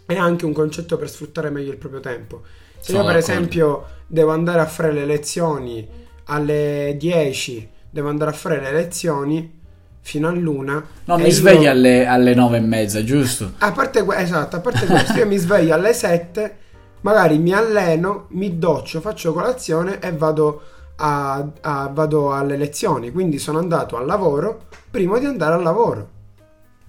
è 0.07 0.17
anche 0.17 0.45
un 0.47 0.53
concetto 0.53 0.97
per 0.97 1.09
sfruttare 1.11 1.51
meglio 1.51 1.71
il 1.71 1.77
proprio 1.79 2.01
tempo. 2.01 2.43
Se 2.79 2.93
Sono 2.93 2.99
io 3.01 3.05
per 3.05 3.15
d'accordo. 3.17 3.33
esempio 3.33 3.85
devo 4.07 4.31
andare 4.33 4.61
a 4.61 4.67
fare 4.67 4.93
le 4.93 5.05
lezioni 5.05 5.87
alle 6.25 6.97
10, 6.99 7.69
devo 7.91 8.09
andare 8.09 8.31
a 8.31 8.35
fare 8.35 8.61
le 8.61 8.73
lezioni 8.73 9.55
fino 10.01 10.29
all'una. 10.29 10.85
No, 11.05 11.15
e 11.17 11.23
mi 11.23 11.27
io- 11.29 11.33
svegli 11.33 11.67
alle, 11.67 12.07
alle 12.07 12.35
nove 12.35 12.59
e 12.59 12.61
mezza, 12.61 13.03
giusto? 13.05 13.53
A 13.59 13.73
parte, 13.73 14.05
que- 14.05 14.17
esatto, 14.17 14.57
a 14.57 14.61
parte 14.61 14.87
questo, 14.87 15.19
io 15.19 15.27
mi 15.27 15.37
sveglio 15.37 15.75
alle 15.75 15.93
7, 15.93 16.57
magari 17.01 17.39
mi 17.39 17.53
alleno, 17.53 18.27
mi 18.31 18.59
doccio, 18.59 19.01
faccio 19.01 19.33
colazione 19.33 19.99
e 20.01 20.13
vado, 20.13 20.63
a- 20.97 21.45
a- 21.61 21.91
vado 21.93 22.33
alle 22.33 22.57
lezioni. 22.57 23.11
Quindi 23.11 23.39
sono 23.39 23.59
andato 23.59 23.97
al 23.97 24.07
lavoro 24.07 24.67
prima 24.91 25.19
di 25.19 25.27
andare 25.27 25.55
al 25.55 25.63
lavoro. 25.63 26.09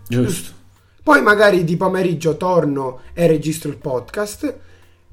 Giusto. 0.07 0.51
Poi 1.03 1.21
magari 1.21 1.63
di 1.63 1.77
pomeriggio 1.77 2.35
torno 2.37 2.99
e 3.13 3.27
registro 3.27 3.69
il 3.69 3.77
podcast. 3.77 4.55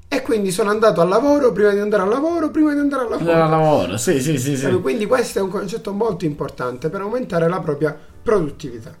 E 0.07 0.21
quindi 0.21 0.51
sono 0.51 0.69
andato 0.69 1.01
al 1.01 1.07
lavoro 1.07 1.51
prima 1.51 1.71
di 1.71 1.79
andare 1.79 2.03
al 2.03 2.09
lavoro, 2.09 2.49
prima 2.49 2.73
di 2.73 2.79
andare 2.79 3.03
al 3.03 3.09
lavoro. 3.09 3.31
Andare 3.31 3.53
al 3.53 3.61
lavoro, 3.61 3.97
sì, 3.97 4.21
sì, 4.21 4.37
sì, 4.37 4.55
sì. 4.55 4.69
Quindi 4.81 5.05
questo 5.05 5.39
è 5.39 5.41
un 5.41 5.49
concetto 5.49 5.91
molto 5.93 6.25
importante 6.25 6.89
per 6.89 7.01
aumentare 7.01 7.49
la 7.49 7.59
propria 7.59 7.97
produttività. 8.21 8.95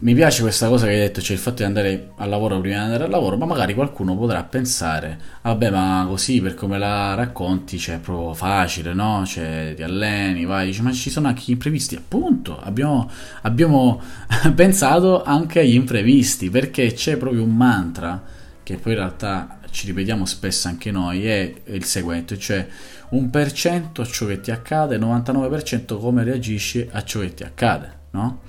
Mi 0.00 0.14
piace 0.14 0.42
questa 0.42 0.68
cosa 0.68 0.86
che 0.86 0.92
hai 0.92 0.98
detto, 0.98 1.20
cioè 1.20 1.34
il 1.34 1.42
fatto 1.42 1.56
di 1.56 1.64
andare 1.64 2.10
al 2.18 2.28
lavoro 2.28 2.60
prima 2.60 2.76
di 2.76 2.82
andare 2.82 3.02
al 3.02 3.10
lavoro, 3.10 3.36
ma 3.36 3.46
magari 3.46 3.74
qualcuno 3.74 4.16
potrà 4.16 4.44
pensare, 4.44 5.18
vabbè, 5.42 5.70
ma 5.70 6.04
così 6.06 6.40
per 6.40 6.54
come 6.54 6.78
la 6.78 7.14
racconti, 7.14 7.78
cioè, 7.80 7.96
è 7.96 7.98
proprio 7.98 8.32
facile, 8.32 8.94
no? 8.94 9.24
Cioè, 9.26 9.72
ti 9.74 9.82
alleni, 9.82 10.44
vai, 10.44 10.66
dici, 10.66 10.82
ma 10.82 10.92
ci 10.92 11.10
sono 11.10 11.26
anche 11.26 11.42
gli 11.46 11.50
imprevisti. 11.50 11.96
Appunto, 11.96 12.60
abbiamo, 12.60 13.10
abbiamo 13.42 14.00
pensato 14.54 15.24
anche 15.24 15.58
agli 15.60 15.74
imprevisti, 15.74 16.48
perché 16.48 16.92
c'è 16.92 17.16
proprio 17.16 17.42
un 17.42 17.56
mantra, 17.56 18.22
che 18.62 18.76
poi 18.76 18.92
in 18.92 18.98
realtà 18.98 19.58
ci 19.70 19.86
ripetiamo 19.86 20.24
spesso 20.26 20.68
anche 20.68 20.92
noi, 20.92 21.26
è 21.26 21.52
il 21.64 21.82
seguente, 21.82 22.38
cioè 22.38 22.64
un 23.10 23.30
per 23.30 23.50
cento 23.50 24.06
ciò 24.06 24.26
che 24.26 24.40
ti 24.40 24.52
accade, 24.52 24.96
99% 24.96 25.98
come 25.98 26.22
reagisci 26.22 26.88
a 26.88 27.02
ciò 27.02 27.18
che 27.18 27.34
ti 27.34 27.42
accade, 27.42 27.92
no? 28.10 28.42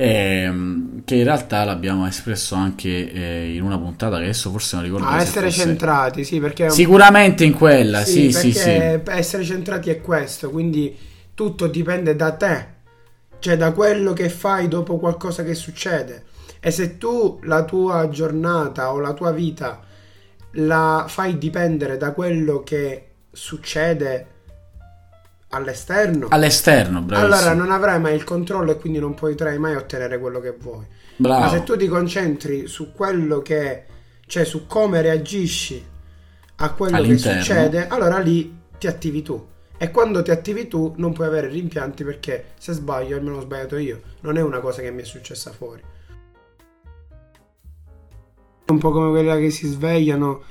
Ehm, 0.00 1.02
che 1.04 1.16
in 1.16 1.24
realtà 1.24 1.64
l'abbiamo 1.64 2.06
espresso 2.06 2.54
anche 2.54 3.12
eh, 3.12 3.52
in 3.52 3.62
una 3.62 3.78
puntata 3.78 4.18
che 4.18 4.24
adesso 4.24 4.48
forse 4.48 4.76
non 4.76 4.84
ricordo 4.84 5.06
A 5.06 5.18
se 5.18 5.26
essere 5.26 5.46
fosse- 5.46 5.62
centrati, 5.62 6.24
sì, 6.24 6.38
perché... 6.38 6.70
Sicuramente 6.70 7.42
in 7.42 7.52
quella, 7.52 8.04
sì, 8.04 8.30
sì, 8.30 8.52
sì. 8.52 8.70
perché 8.70 9.10
essere 9.10 9.42
centrati 9.42 9.90
è 9.90 10.00
questo, 10.00 10.50
quindi 10.50 10.96
tutto 11.34 11.66
dipende 11.66 12.14
da 12.14 12.30
te, 12.30 12.66
cioè 13.40 13.56
da 13.56 13.72
quello 13.72 14.12
che 14.12 14.28
fai 14.28 14.68
dopo 14.68 14.98
qualcosa 14.98 15.42
che 15.42 15.54
succede. 15.54 16.26
E 16.60 16.70
se 16.70 16.96
tu 16.96 17.40
la 17.42 17.64
tua 17.64 18.08
giornata 18.08 18.92
o 18.92 19.00
la 19.00 19.12
tua 19.14 19.32
vita 19.32 19.80
la 20.52 21.06
fai 21.08 21.38
dipendere 21.38 21.96
da 21.96 22.12
quello 22.12 22.62
che 22.62 23.06
succede 23.32 24.26
all'esterno, 25.50 26.26
All'esterno, 26.30 27.00
bravissimo. 27.00 27.34
allora 27.36 27.54
non 27.54 27.70
avrai 27.72 28.00
mai 28.00 28.14
il 28.14 28.24
controllo 28.24 28.72
e 28.72 28.76
quindi 28.78 28.98
non 28.98 29.14
potrai 29.14 29.58
mai 29.58 29.74
ottenere 29.76 30.18
quello 30.18 30.40
che 30.40 30.54
vuoi. 30.58 30.84
Bravo. 31.16 31.40
Ma 31.40 31.48
se 31.48 31.62
tu 31.62 31.76
ti 31.76 31.88
concentri 31.88 32.66
su 32.66 32.92
quello 32.92 33.40
che, 33.40 33.84
cioè 34.26 34.44
su 34.44 34.66
come 34.66 35.00
reagisci 35.00 35.84
a 36.56 36.72
quello 36.72 37.02
che 37.02 37.18
succede, 37.18 37.88
allora 37.88 38.18
lì 38.18 38.56
ti 38.78 38.86
attivi 38.86 39.22
tu. 39.22 39.46
E 39.80 39.90
quando 39.92 40.22
ti 40.22 40.30
attivi 40.32 40.66
tu 40.66 40.92
non 40.96 41.12
puoi 41.12 41.28
avere 41.28 41.46
rimpianti 41.48 42.02
perché 42.04 42.46
se 42.58 42.72
sbaglio 42.72 43.16
almeno 43.16 43.36
ho 43.36 43.40
sbagliato 43.42 43.76
io. 43.76 44.00
Non 44.20 44.36
è 44.36 44.42
una 44.42 44.58
cosa 44.58 44.82
che 44.82 44.90
mi 44.90 45.02
è 45.02 45.04
successa 45.04 45.52
fuori. 45.52 45.80
È 48.64 48.70
un 48.70 48.78
po' 48.78 48.90
come 48.90 49.10
quella 49.10 49.36
che 49.38 49.50
si 49.50 49.66
svegliano, 49.66 50.42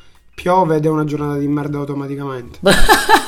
piove 0.41 0.75
ed 0.75 0.85
è 0.85 0.89
una 0.89 1.03
giornata 1.03 1.37
di 1.37 1.47
merda 1.47 1.79
automaticamente. 1.79 2.59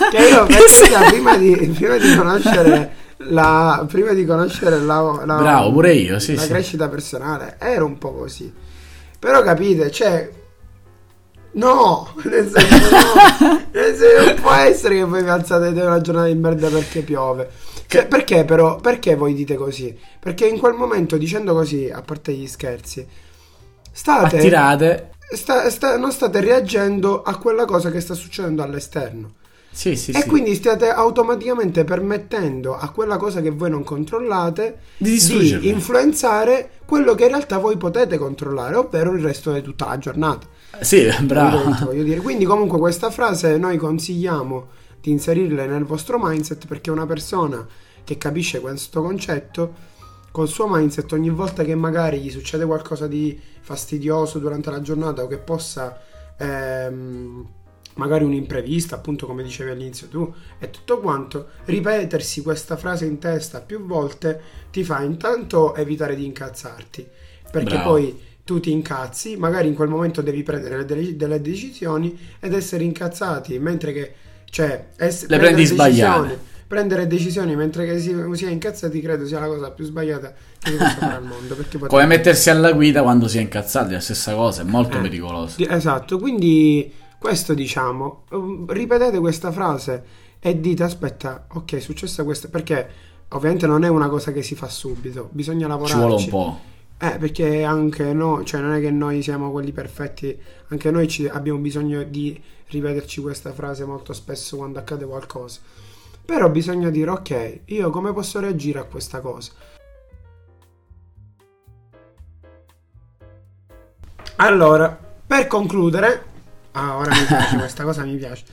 Che 0.10 0.18
io 0.18 0.46
penso 0.46 0.86
che 0.86 1.10
prima 1.10 1.38
di, 1.38 1.56
prima 1.75 1.98
di 1.98 2.16
conoscere 2.16 2.94
la 3.18 3.86
prima 3.88 4.13
di 4.13 4.25
conoscere 4.25 4.80
la, 4.80 5.22
la- 5.25 5.38
Bravo, 5.38 5.72
pure 5.72 5.94
io, 5.94 6.20
sì, 6.20 6.34
la 6.34 6.42
sì. 6.42 6.48
crescita 6.48 6.88
personale 6.88 7.58
ero 7.60 7.86
un 7.86 7.98
po' 7.98 8.13
così. 8.13 8.51
Però 9.20 9.42
capite, 9.42 9.92
cioè 9.92 10.30
No, 11.51 12.13
nel 12.25 12.48
senso 12.48 12.89
no, 12.89 13.62
nel 13.72 13.96
senso 13.96 14.25
non 14.25 14.36
può 14.36 14.51
essere 14.51 14.96
che 14.96 15.04
voi 15.04 15.24
vi 15.24 15.30
alzate 15.30 15.67
ed 15.67 15.78
è 15.78 15.86
una 15.86 16.02
giornata 16.02 16.28
di 16.28 16.36
merda 16.36 16.69
perché 16.69 17.02
piove. 17.02 17.50
Cioè, 17.88 18.06
perché 18.06 18.45
però, 18.45 18.78
perché 18.78 19.15
voi 19.15 19.34
dite 19.34 19.56
così? 19.56 19.98
Perché 20.19 20.48
in 20.48 20.60
quel 20.60 20.74
momento 20.74 21.17
dicendo 21.17 21.54
così, 21.54 21.89
a 21.91 22.02
parte 22.02 22.34
gli 22.34 22.48
scherzi, 22.48 23.06
state 23.91 24.38
Attirate. 24.38 25.10
Sta- 25.36 25.70
sta- 25.70 25.98
non 25.98 26.12
state 26.12 26.39
reagendo 26.39 27.22
a 27.22 27.38
quella 27.38 27.65
cosa 27.65 27.92
che 27.92 28.00
sta 28.00 28.13
succedendo 28.13 28.63
all'esterno. 28.63 29.34
Sì, 29.72 29.96
sì, 29.96 30.12
e 30.12 30.22
sì. 30.22 30.28
quindi 30.28 30.56
state 30.56 30.89
automaticamente 30.89 31.84
permettendo 31.84 32.76
a 32.76 32.89
quella 32.89 33.18
cosa 33.18 33.39
che 33.39 33.52
voi 33.52 33.70
non 33.70 33.84
controllate 33.84 34.80
Di 34.98 35.12
distruggerla. 35.12 35.70
influenzare 35.70 36.72
quello 36.86 37.13
che 37.13 37.24
in 37.26 37.30
realtà 37.30 37.60
voi 37.60 37.78
potete 37.78 38.18
controllare, 38.18 38.76
ovvero 38.76 39.13
il 39.13 39.22
resto 39.22 39.54
di 39.54 39.62
tutta 39.62 39.86
la 39.88 39.98
giornata. 40.00 40.48
Sì, 40.82 41.08
bravo. 41.22 41.86
voglio 41.86 42.04
dire? 42.04 42.20
Quindi 42.20 42.46
comunque 42.46 42.80
questa 42.80 43.12
frase 43.12 43.58
noi 43.58 43.78
consigliamo 43.78 44.68
di 45.00 45.12
inserirla 45.12 45.65
nel 45.65 45.86
vostro 45.86 46.18
mindset 46.20 46.65
perché 46.65 46.89
una 46.89 47.06
persona 47.06 47.65
che 48.04 48.18
capisce 48.18 48.60
questo 48.60 49.02
concetto 49.04 49.74
col 50.32 50.48
suo 50.48 50.68
mindset 50.68 51.12
ogni 51.13 51.30
volta 51.30 51.63
che 51.63 51.76
magari 51.76 52.20
gli 52.20 52.30
succede 52.30 52.65
qualcosa 52.65 53.08
di 53.08 53.39
fastidioso 53.62 54.39
durante 54.39 54.70
la 54.70 54.82
giornata 54.82 55.24
o 55.24 55.28
che 55.28 55.38
possa 55.38 56.00
ehm, 56.38 57.48
magari 57.96 58.24
un 58.24 58.34
imprevisto 58.34 58.96
appunto 58.96 59.26
come 59.26 59.44
dicevi 59.44 59.72
all'inizio 59.72 60.08
tu 60.08 60.34
e 60.60 60.70
tutto 60.70 61.00
quanto 61.00 61.50
ripetersi 61.65 62.42
questa 62.42 62.78
frase 62.78 63.06
in 63.06 63.20
testa 63.20 63.62
più 63.62 63.86
volte 63.86 64.42
ti 64.72 64.84
fa 64.84 65.02
intanto 65.02 65.76
evitare 65.76 66.15
di 66.15 66.26
incazzarti 66.26 67.08
perché 67.52 67.76
Bravo. 67.76 67.89
poi 67.89 68.28
tu 68.50 68.60
ti 68.60 68.72
incazzi, 68.72 69.38
magari 69.38 69.68
in 69.68 69.76
quel 69.76 69.89
momento 69.89 70.24
devi 70.24 70.42
prendere 70.42 70.84
delle, 70.84 71.15
delle 71.15 71.39
decisioni 71.39 72.18
ed 72.39 72.54
essere 72.56 72.84
incazzati, 72.84 73.60
mentre 73.60 73.94
che, 73.94 74.13
cioè, 74.50 74.88
ess- 74.96 75.28
Le 75.28 75.38
prendi 75.38 75.65
sbagliate. 75.65 76.39
Prendere 76.69 77.08
decisioni 77.08 77.55
mentre 77.55 77.84
che 77.88 77.97
si, 77.99 78.15
si 78.34 78.45
è 78.45 78.49
incazzati 78.51 79.01
credo 79.01 79.25
sia 79.25 79.39
la 79.39 79.47
cosa 79.47 79.71
più 79.71 79.86
sbagliata 79.86 80.32
che 80.60 80.69
si 80.69 80.77
possa 80.77 80.95
fare 80.97 81.15
al 81.15 81.23
mondo. 81.25 81.55
Potete- 81.55 81.88
Come 81.88 82.05
mettersi 82.05 82.51
alla 82.51 82.71
guida 82.73 83.01
quando 83.01 83.27
si 83.27 83.39
è 83.39 83.41
incazzati, 83.41 83.89
è 83.89 83.93
la 83.93 83.99
stessa 83.99 84.36
cosa, 84.36 84.62
è 84.62 84.65
molto 84.65 84.97
Eh. 84.99 85.01
pericoloso. 85.01 85.55
Esatto, 85.67 86.19
quindi 86.19 86.93
questo 87.17 87.55
diciamo, 87.55 88.25
um, 88.29 88.71
ripetete 88.71 89.17
questa 89.17 89.51
frase 89.51 90.03
e 90.39 90.60
dite 90.60 90.84
aspetta, 90.84 91.47
ok, 91.51 91.73
è 91.75 91.79
successa 91.79 92.23
questa, 92.23 92.49
perché 92.49 92.88
ovviamente 93.29 93.65
non 93.65 93.84
è 93.84 93.88
una 93.88 94.08
cosa 94.08 94.32
che 94.32 94.43
si 94.43 94.53
fa 94.53 94.69
subito, 94.69 95.27
bisogna 95.32 95.63
Ci 95.63 95.69
lavorarci. 95.69 95.97
vuole 95.99 96.15
un 96.23 96.29
po'. 96.29 96.60
Eh, 97.01 97.17
perché 97.17 97.63
anche 97.63 98.13
noi, 98.13 98.45
cioè 98.45 98.62
non 98.62 98.73
è 98.73 98.79
che 98.79 98.91
noi 98.91 99.23
siamo 99.23 99.49
quelli 99.51 99.71
perfetti, 99.71 100.38
anche 100.67 100.91
noi 100.91 101.08
ci- 101.08 101.27
abbiamo 101.27 101.58
bisogno 101.58 102.03
di 102.03 102.39
ripeterci 102.67 103.21
questa 103.21 103.53
frase 103.53 103.86
molto 103.86 104.13
spesso 104.13 104.55
quando 104.58 104.77
accade 104.77 105.05
qualcosa. 105.05 105.62
Però 106.30 106.48
bisogna 106.48 106.92
dire, 106.92 107.10
ok, 107.10 107.62
io 107.65 107.89
come 107.89 108.13
posso 108.13 108.39
reagire 108.39 108.78
a 108.78 108.84
questa 108.84 109.20
cosa? 109.20 109.52
Allora, 114.36 114.96
per 115.26 115.48
concludere, 115.48 116.24
ah, 116.74 116.98
ora 116.98 117.15
mi 117.15 117.26
piace 117.26 117.58
questa 117.58 117.84
cosa, 117.84 118.04
mi 118.04 118.15
piace. 118.15 118.44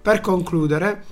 Per 0.00 0.20
concludere, 0.20 1.02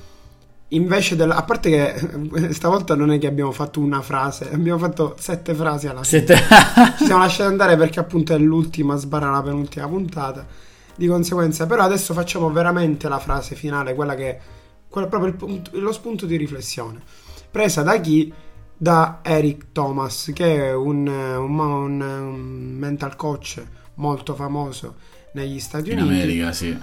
invece 0.68 1.16
della, 1.16 1.34
a 1.34 1.42
parte 1.42 1.70
che 1.70 2.52
stavolta 2.54 2.94
non 2.94 3.10
è 3.10 3.18
che 3.18 3.26
abbiamo 3.26 3.50
fatto 3.50 3.80
una 3.80 4.00
frase, 4.00 4.48
abbiamo 4.52 4.78
fatto 4.78 5.16
sette 5.18 5.54
frasi 5.54 5.88
alla 5.88 6.04
fine. 6.04 6.24
Siete... 6.24 6.36
Ci 6.98 7.04
siamo 7.06 7.22
lasciati 7.22 7.50
andare 7.50 7.76
perché 7.76 7.98
appunto 7.98 8.32
è 8.32 8.38
l'ultima 8.38 8.94
sbarra 8.94 9.32
la 9.32 9.42
penultima 9.42 9.88
puntata. 9.88 10.46
Di 10.94 11.08
conseguenza, 11.08 11.66
però 11.66 11.82
adesso 11.82 12.14
facciamo 12.14 12.48
veramente 12.52 13.08
la 13.08 13.18
frase 13.18 13.56
finale, 13.56 13.96
quella 13.96 14.14
che 14.14 14.60
quella 14.92 15.06
proprio 15.08 15.30
il 15.30 15.36
punto- 15.38 15.70
lo 15.72 15.90
spunto 15.90 16.26
di 16.26 16.36
riflessione. 16.36 17.02
Presa 17.50 17.82
da 17.82 17.98
chi? 17.98 18.30
Da 18.76 19.20
Eric 19.22 19.72
Thomas, 19.72 20.30
che 20.34 20.66
è 20.68 20.74
un, 20.74 21.06
un- 21.08 21.58
un- 21.58 22.00
un 22.02 22.76
mental 22.78 23.16
coach 23.16 23.64
molto 23.94 24.34
famoso 24.34 24.96
negli 25.32 25.58
Stati 25.60 25.92
In 25.92 26.00
Uniti. 26.02 26.12
America, 26.14 26.52
sì. 26.52 26.78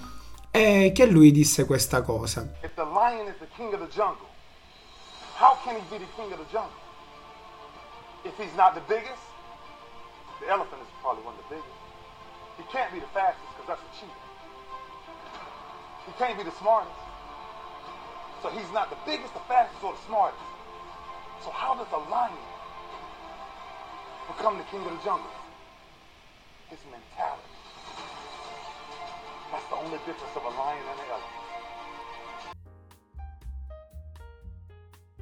E 0.49 0.91
che 0.95 1.05
lui 1.05 1.29
disse 1.31 1.65
questa 1.65 2.01
cosa. 2.01 2.41
If 2.63 2.73
the 2.73 2.81
lion 2.83 3.27
is 3.27 3.35
the 3.37 3.47
king 3.55 3.71
of 3.73 3.79
the 3.79 3.87
jungle, 3.93 4.25
how 5.37 5.55
can 5.63 5.75
he 5.75 5.81
be 5.89 5.97
the 6.03 6.09
king 6.15 6.31
of 6.31 6.39
the 6.39 6.49
jungle? 6.51 6.73
If 8.23 8.33
he's 8.39 8.53
not 8.55 8.73
the 8.73 8.81
biggest, 8.87 9.21
the 10.41 10.47
elephant 10.49 10.81
is 10.81 10.89
probably 11.01 11.23
one 11.23 11.35
of 11.37 11.43
the 11.47 11.53
biggest. 11.55 11.77
He 12.57 12.63
can't 12.73 12.91
be 12.91 12.99
the 12.99 13.11
fastest 13.13 13.45
because 13.53 13.67
that's 13.69 13.83
a 13.85 13.91
cheetah. 13.99 14.23
He 16.07 16.11
can't 16.17 16.37
be 16.37 16.43
the 16.43 16.55
smartest. 16.57 16.95
So 18.41 18.49
he's 18.49 18.71
not 18.71 18.89
the 18.89 18.95
biggest, 19.05 19.33
the 19.33 19.41
fastest, 19.47 19.83
or 19.83 19.93
the 19.93 19.99
smartest. 20.07 20.39
So 21.43 21.51
how 21.51 21.75
does 21.75 21.87
a 21.91 21.99
lion 22.09 22.37
become 24.27 24.57
the 24.57 24.63
king 24.71 24.81
of 24.85 24.91
the 24.91 25.03
jungle? 25.03 25.31
His 26.69 26.79
mentality. 26.91 27.47
That's 29.51 29.67
the 29.69 29.75
only 29.75 29.97
difference 30.05 30.35
of 30.35 30.43
a 30.43 30.53
lion 30.55 30.83
and 30.91 30.99
an 30.99 31.07
elephant. 31.09 31.37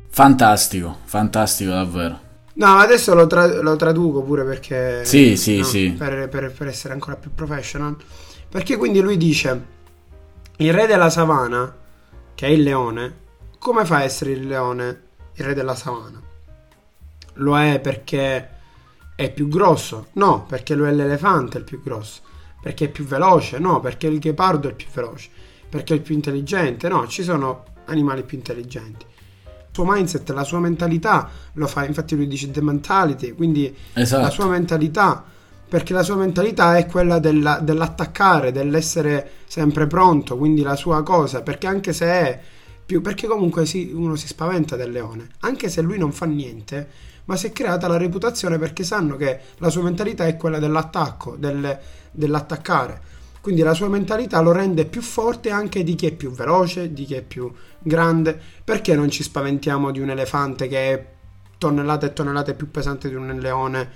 Fantastico, 0.09 0.97
fantastico 1.05 1.71
davvero. 1.71 2.19
No, 2.53 2.77
adesso 2.77 3.13
lo, 3.13 3.27
tra- 3.27 3.61
lo 3.61 3.75
traduco 3.75 4.21
pure 4.23 4.43
perché... 4.43 5.05
Sì, 5.05 5.37
sì, 5.37 5.59
no, 5.59 5.63
sì. 5.63 5.91
Per, 5.91 6.27
per- 6.27 6.51
per 6.51 6.67
essere 6.67 6.93
ancora 6.93 7.15
più 7.15 7.33
professional. 7.33 7.95
Perché 8.49 8.77
quindi 8.77 8.99
lui 8.99 9.15
dice, 9.17 9.65
il 10.57 10.73
re 10.73 10.87
della 10.87 11.11
savana, 11.11 11.71
che 12.37 12.45
è 12.45 12.49
il 12.49 12.61
leone, 12.61 13.15
come 13.57 13.83
fa 13.83 13.95
a 13.95 14.03
essere 14.03 14.29
il 14.29 14.45
leone 14.45 15.01
il 15.33 15.43
re 15.43 15.55
della 15.55 15.73
savana? 15.73 16.21
Lo 17.33 17.57
è 17.57 17.79
perché 17.79 18.49
è 19.15 19.31
più 19.31 19.47
grosso? 19.47 20.09
No, 20.13 20.45
perché 20.45 20.75
lo 20.75 20.85
è 20.85 20.91
l'elefante 20.91 21.57
il 21.57 21.63
più 21.63 21.81
grosso. 21.81 22.21
Perché 22.61 22.85
è 22.85 22.89
più 22.89 23.05
veloce? 23.05 23.57
No, 23.57 23.79
perché 23.79 24.05
il 24.05 24.19
ghepardo 24.19 24.67
è 24.67 24.69
il 24.69 24.75
più 24.75 24.85
veloce. 24.93 25.29
Perché 25.67 25.93
è 25.93 25.97
il 25.97 26.03
più 26.03 26.13
intelligente? 26.13 26.87
No, 26.87 27.07
ci 27.07 27.23
sono 27.23 27.63
animali 27.85 28.21
più 28.21 28.37
intelligenti 28.37 29.05
suo 29.71 29.85
mindset, 29.85 30.29
la 30.31 30.43
sua 30.43 30.59
mentalità 30.59 31.29
lo 31.53 31.67
fa, 31.67 31.85
infatti 31.85 32.15
lui 32.15 32.27
dice 32.27 32.49
the 32.51 32.61
mentality, 32.61 33.33
quindi 33.33 33.75
Esatto. 33.93 34.21
la 34.21 34.29
sua 34.29 34.47
mentalità, 34.47 35.23
perché 35.67 35.93
la 35.93 36.03
sua 36.03 36.15
mentalità 36.15 36.77
è 36.77 36.85
quella 36.85 37.19
della- 37.19 37.59
dell'attaccare, 37.59 38.51
dell'essere 38.51 39.31
sempre 39.47 39.87
pronto, 39.87 40.37
quindi 40.37 40.61
la 40.61 40.75
sua 40.75 41.03
cosa, 41.03 41.41
perché 41.41 41.67
anche 41.67 41.93
se 41.93 42.05
è 42.05 42.39
più, 42.85 43.01
perché 43.01 43.27
comunque 43.27 43.65
si- 43.65 43.91
uno 43.93 44.15
si 44.15 44.27
spaventa 44.27 44.75
del 44.75 44.91
leone, 44.91 45.27
anche 45.41 45.69
se 45.69 45.81
lui 45.81 45.97
non 45.97 46.11
fa 46.13 46.25
niente, 46.25 46.87
ma 47.25 47.35
si 47.35 47.47
è 47.47 47.51
creata 47.51 47.87
la 47.87 47.97
reputazione 47.97 48.57
perché 48.57 48.83
sanno 48.83 49.17
che 49.17 49.39
la 49.57 49.69
sua 49.69 49.83
mentalità 49.83 50.25
è 50.25 50.37
quella 50.37 50.59
dell'attacco, 50.59 51.35
del- 51.37 51.77
dell'attaccare. 52.11 53.15
Quindi 53.41 53.61
la 53.61 53.73
sua 53.73 53.87
mentalità 53.87 54.39
lo 54.41 54.51
rende 54.51 54.85
più 54.85 55.01
forte 55.01 55.49
anche 55.49 55.83
di 55.83 55.95
chi 55.95 56.07
è 56.07 56.13
più 56.13 56.31
veloce, 56.31 56.91
di 56.93 57.05
chi 57.05 57.15
è 57.15 57.21
più 57.21 57.51
grande. 57.79 58.39
Perché 58.63 58.95
non 58.95 59.09
ci 59.09 59.23
spaventiamo 59.23 59.91
di 59.91 59.99
un 59.99 60.09
elefante 60.09 60.67
che 60.67 60.93
è 60.93 61.05
tonnellate 61.57 62.07
e 62.07 62.13
tonnellate 62.13 62.53
più 62.53 62.69
pesante 62.69 63.07
di 63.09 63.15
un 63.15 63.37
leone 63.39 63.89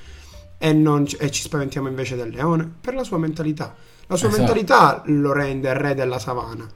e, 0.64 0.74
non 0.74 1.08
ci, 1.08 1.16
e 1.16 1.32
ci 1.32 1.42
spaventiamo 1.42 1.88
invece 1.88 2.16
del 2.16 2.30
leone? 2.30 2.72
Per 2.80 2.94
la 2.94 3.04
sua 3.04 3.18
mentalità. 3.18 3.76
La 4.06 4.16
sua 4.16 4.28
Esatto. 4.28 4.44
mentalità 4.44 5.02
lo 5.08 5.34
rende 5.34 5.74
re 5.74 5.96
della 5.96 6.20
savana. 6.20 6.68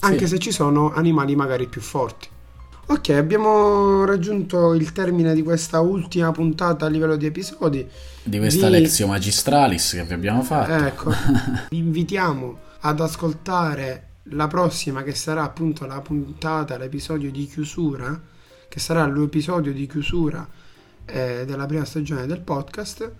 Anche 0.00 0.26
Sì. 0.26 0.28
se 0.28 0.38
ci 0.38 0.50
sono 0.50 0.92
animali 0.94 1.36
magari 1.36 1.66
più 1.66 1.82
forti. 1.82 2.28
Ok, 2.88 3.08
abbiamo 3.10 4.04
raggiunto 4.04 4.72
il 4.72 4.92
termine 4.92 5.34
di 5.34 5.42
questa 5.42 5.80
ultima 5.80 6.30
puntata 6.32 6.86
a 6.86 6.88
livello 6.88 7.16
di 7.16 7.26
episodi. 7.26 7.86
Di 8.22 8.38
questa 8.38 8.66
Vi- 8.68 8.72
Lexio 8.72 9.08
Magistralis 9.08 9.90
che 9.90 10.04
vi 10.04 10.14
abbiamo 10.14 10.42
fatto. 10.42 10.72
Ecco, 10.72 11.10
vi 11.68 11.78
invitiamo 11.78 12.58
ad 12.80 13.00
ascoltare 13.00 14.02
la 14.30 14.46
prossima 14.46 15.02
che 15.02 15.14
sarà 15.14 15.42
appunto 15.42 15.84
la 15.84 16.00
puntata, 16.00 16.78
l'episodio 16.78 17.30
di 17.30 17.46
chiusura, 17.46 18.18
che 18.68 18.78
sarà 18.80 19.04
l'episodio 19.06 19.72
di 19.72 19.86
chiusura 19.86 20.46
eh, 21.06 21.44
della 21.46 21.66
prima 21.66 21.84
stagione 21.84 22.26
del 22.26 22.40
podcast. 22.40 23.10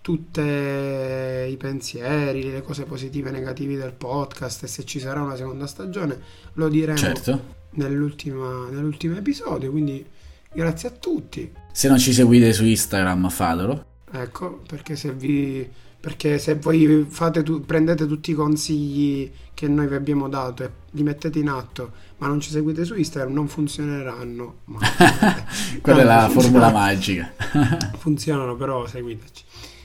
Tutti 0.00 0.40
i 0.40 1.56
pensieri, 1.56 2.50
le 2.50 2.60
cose 2.62 2.84
positive 2.84 3.30
e 3.30 3.32
negative 3.32 3.76
del 3.76 3.92
podcast 3.94 4.64
e 4.64 4.66
se 4.66 4.84
ci 4.84 5.00
sarà 5.00 5.22
una 5.22 5.34
seconda 5.34 5.66
stagione 5.66 6.18
lo 6.54 6.68
diremo 6.68 6.98
Certo. 6.98 7.40
nell'ultima- 7.70 8.68
nell'ultimo 8.70 9.16
episodio. 9.16 9.70
Quindi 9.70 10.04
grazie 10.52 10.88
a 10.88 10.92
tutti. 10.92 11.50
Se 11.72 11.88
non 11.88 11.98
ci 11.98 12.12
seguite 12.12 12.52
su 12.52 12.64
Instagram, 12.66 13.30
fatelo. 13.30 13.84
Ecco, 14.12 14.60
perché 14.68 14.94
se 14.94 15.12
vi 15.12 15.66
perché 16.04 16.38
se 16.38 16.56
voi 16.56 17.06
fate 17.08 17.42
tu- 17.42 17.62
prendete 17.64 18.06
tutti 18.06 18.32
i 18.32 18.34
consigli 18.34 19.32
che 19.54 19.68
noi 19.68 19.86
vi 19.86 19.94
abbiamo 19.94 20.28
dato 20.28 20.62
e 20.62 20.70
li 20.90 21.02
mettete 21.02 21.38
in 21.38 21.48
atto, 21.48 21.92
ma 22.18 22.26
non 22.26 22.40
ci 22.40 22.50
seguite 22.50 22.84
su 22.84 22.94
Instagram, 22.94 23.32
non 23.32 23.48
funzioneranno. 23.48 24.56
Ma 24.66 24.80
Quella 25.80 26.00
è 26.02 26.04
la 26.04 26.28
formula 26.28 26.70
magica. 26.70 27.32
Funzionano, 27.96 28.54
però 28.54 28.86
seguiteci. 28.86 29.44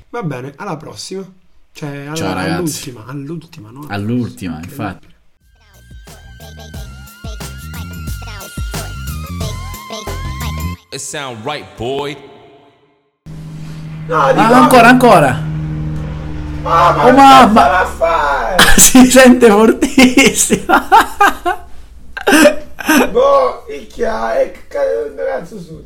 Va 0.10 0.22
bene, 0.24 0.52
alla 0.58 0.76
prossima. 0.76 1.24
Cioè, 1.72 2.08
alla- 2.08 2.16
Ciao, 2.16 2.34
ragazzi. 2.34 2.90
all'ultima, 2.90 3.06
all'ultima, 3.06 3.70
no? 3.70 3.86
All'ultima, 3.88 4.56
Incredibile. 4.56 4.88
infatti. 4.90 5.08
It 10.92 11.00
sound 11.00 11.46
right, 11.46 11.66
boy. 11.78 12.18
No, 14.08 14.16
Ah, 14.16 14.64
ancora, 14.64 14.88
ancora. 14.90 15.49
Mamma, 16.62 17.06
Oh, 17.06 17.12
mamma. 17.12 17.86
si 18.78 19.10
sente 19.10 19.50
fortissimo. 19.50 20.66
Boh, 23.12 23.66
icchia, 23.68 24.40
e 24.40 24.52
che 24.52 24.68
cazzo 24.68 25.60
su? 25.60 25.86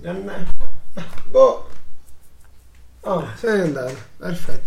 Boh. 1.29 1.67
Oh, 3.01 3.27
sei 3.35 3.61
andato, 3.61 3.95
perfetto. 4.17 4.61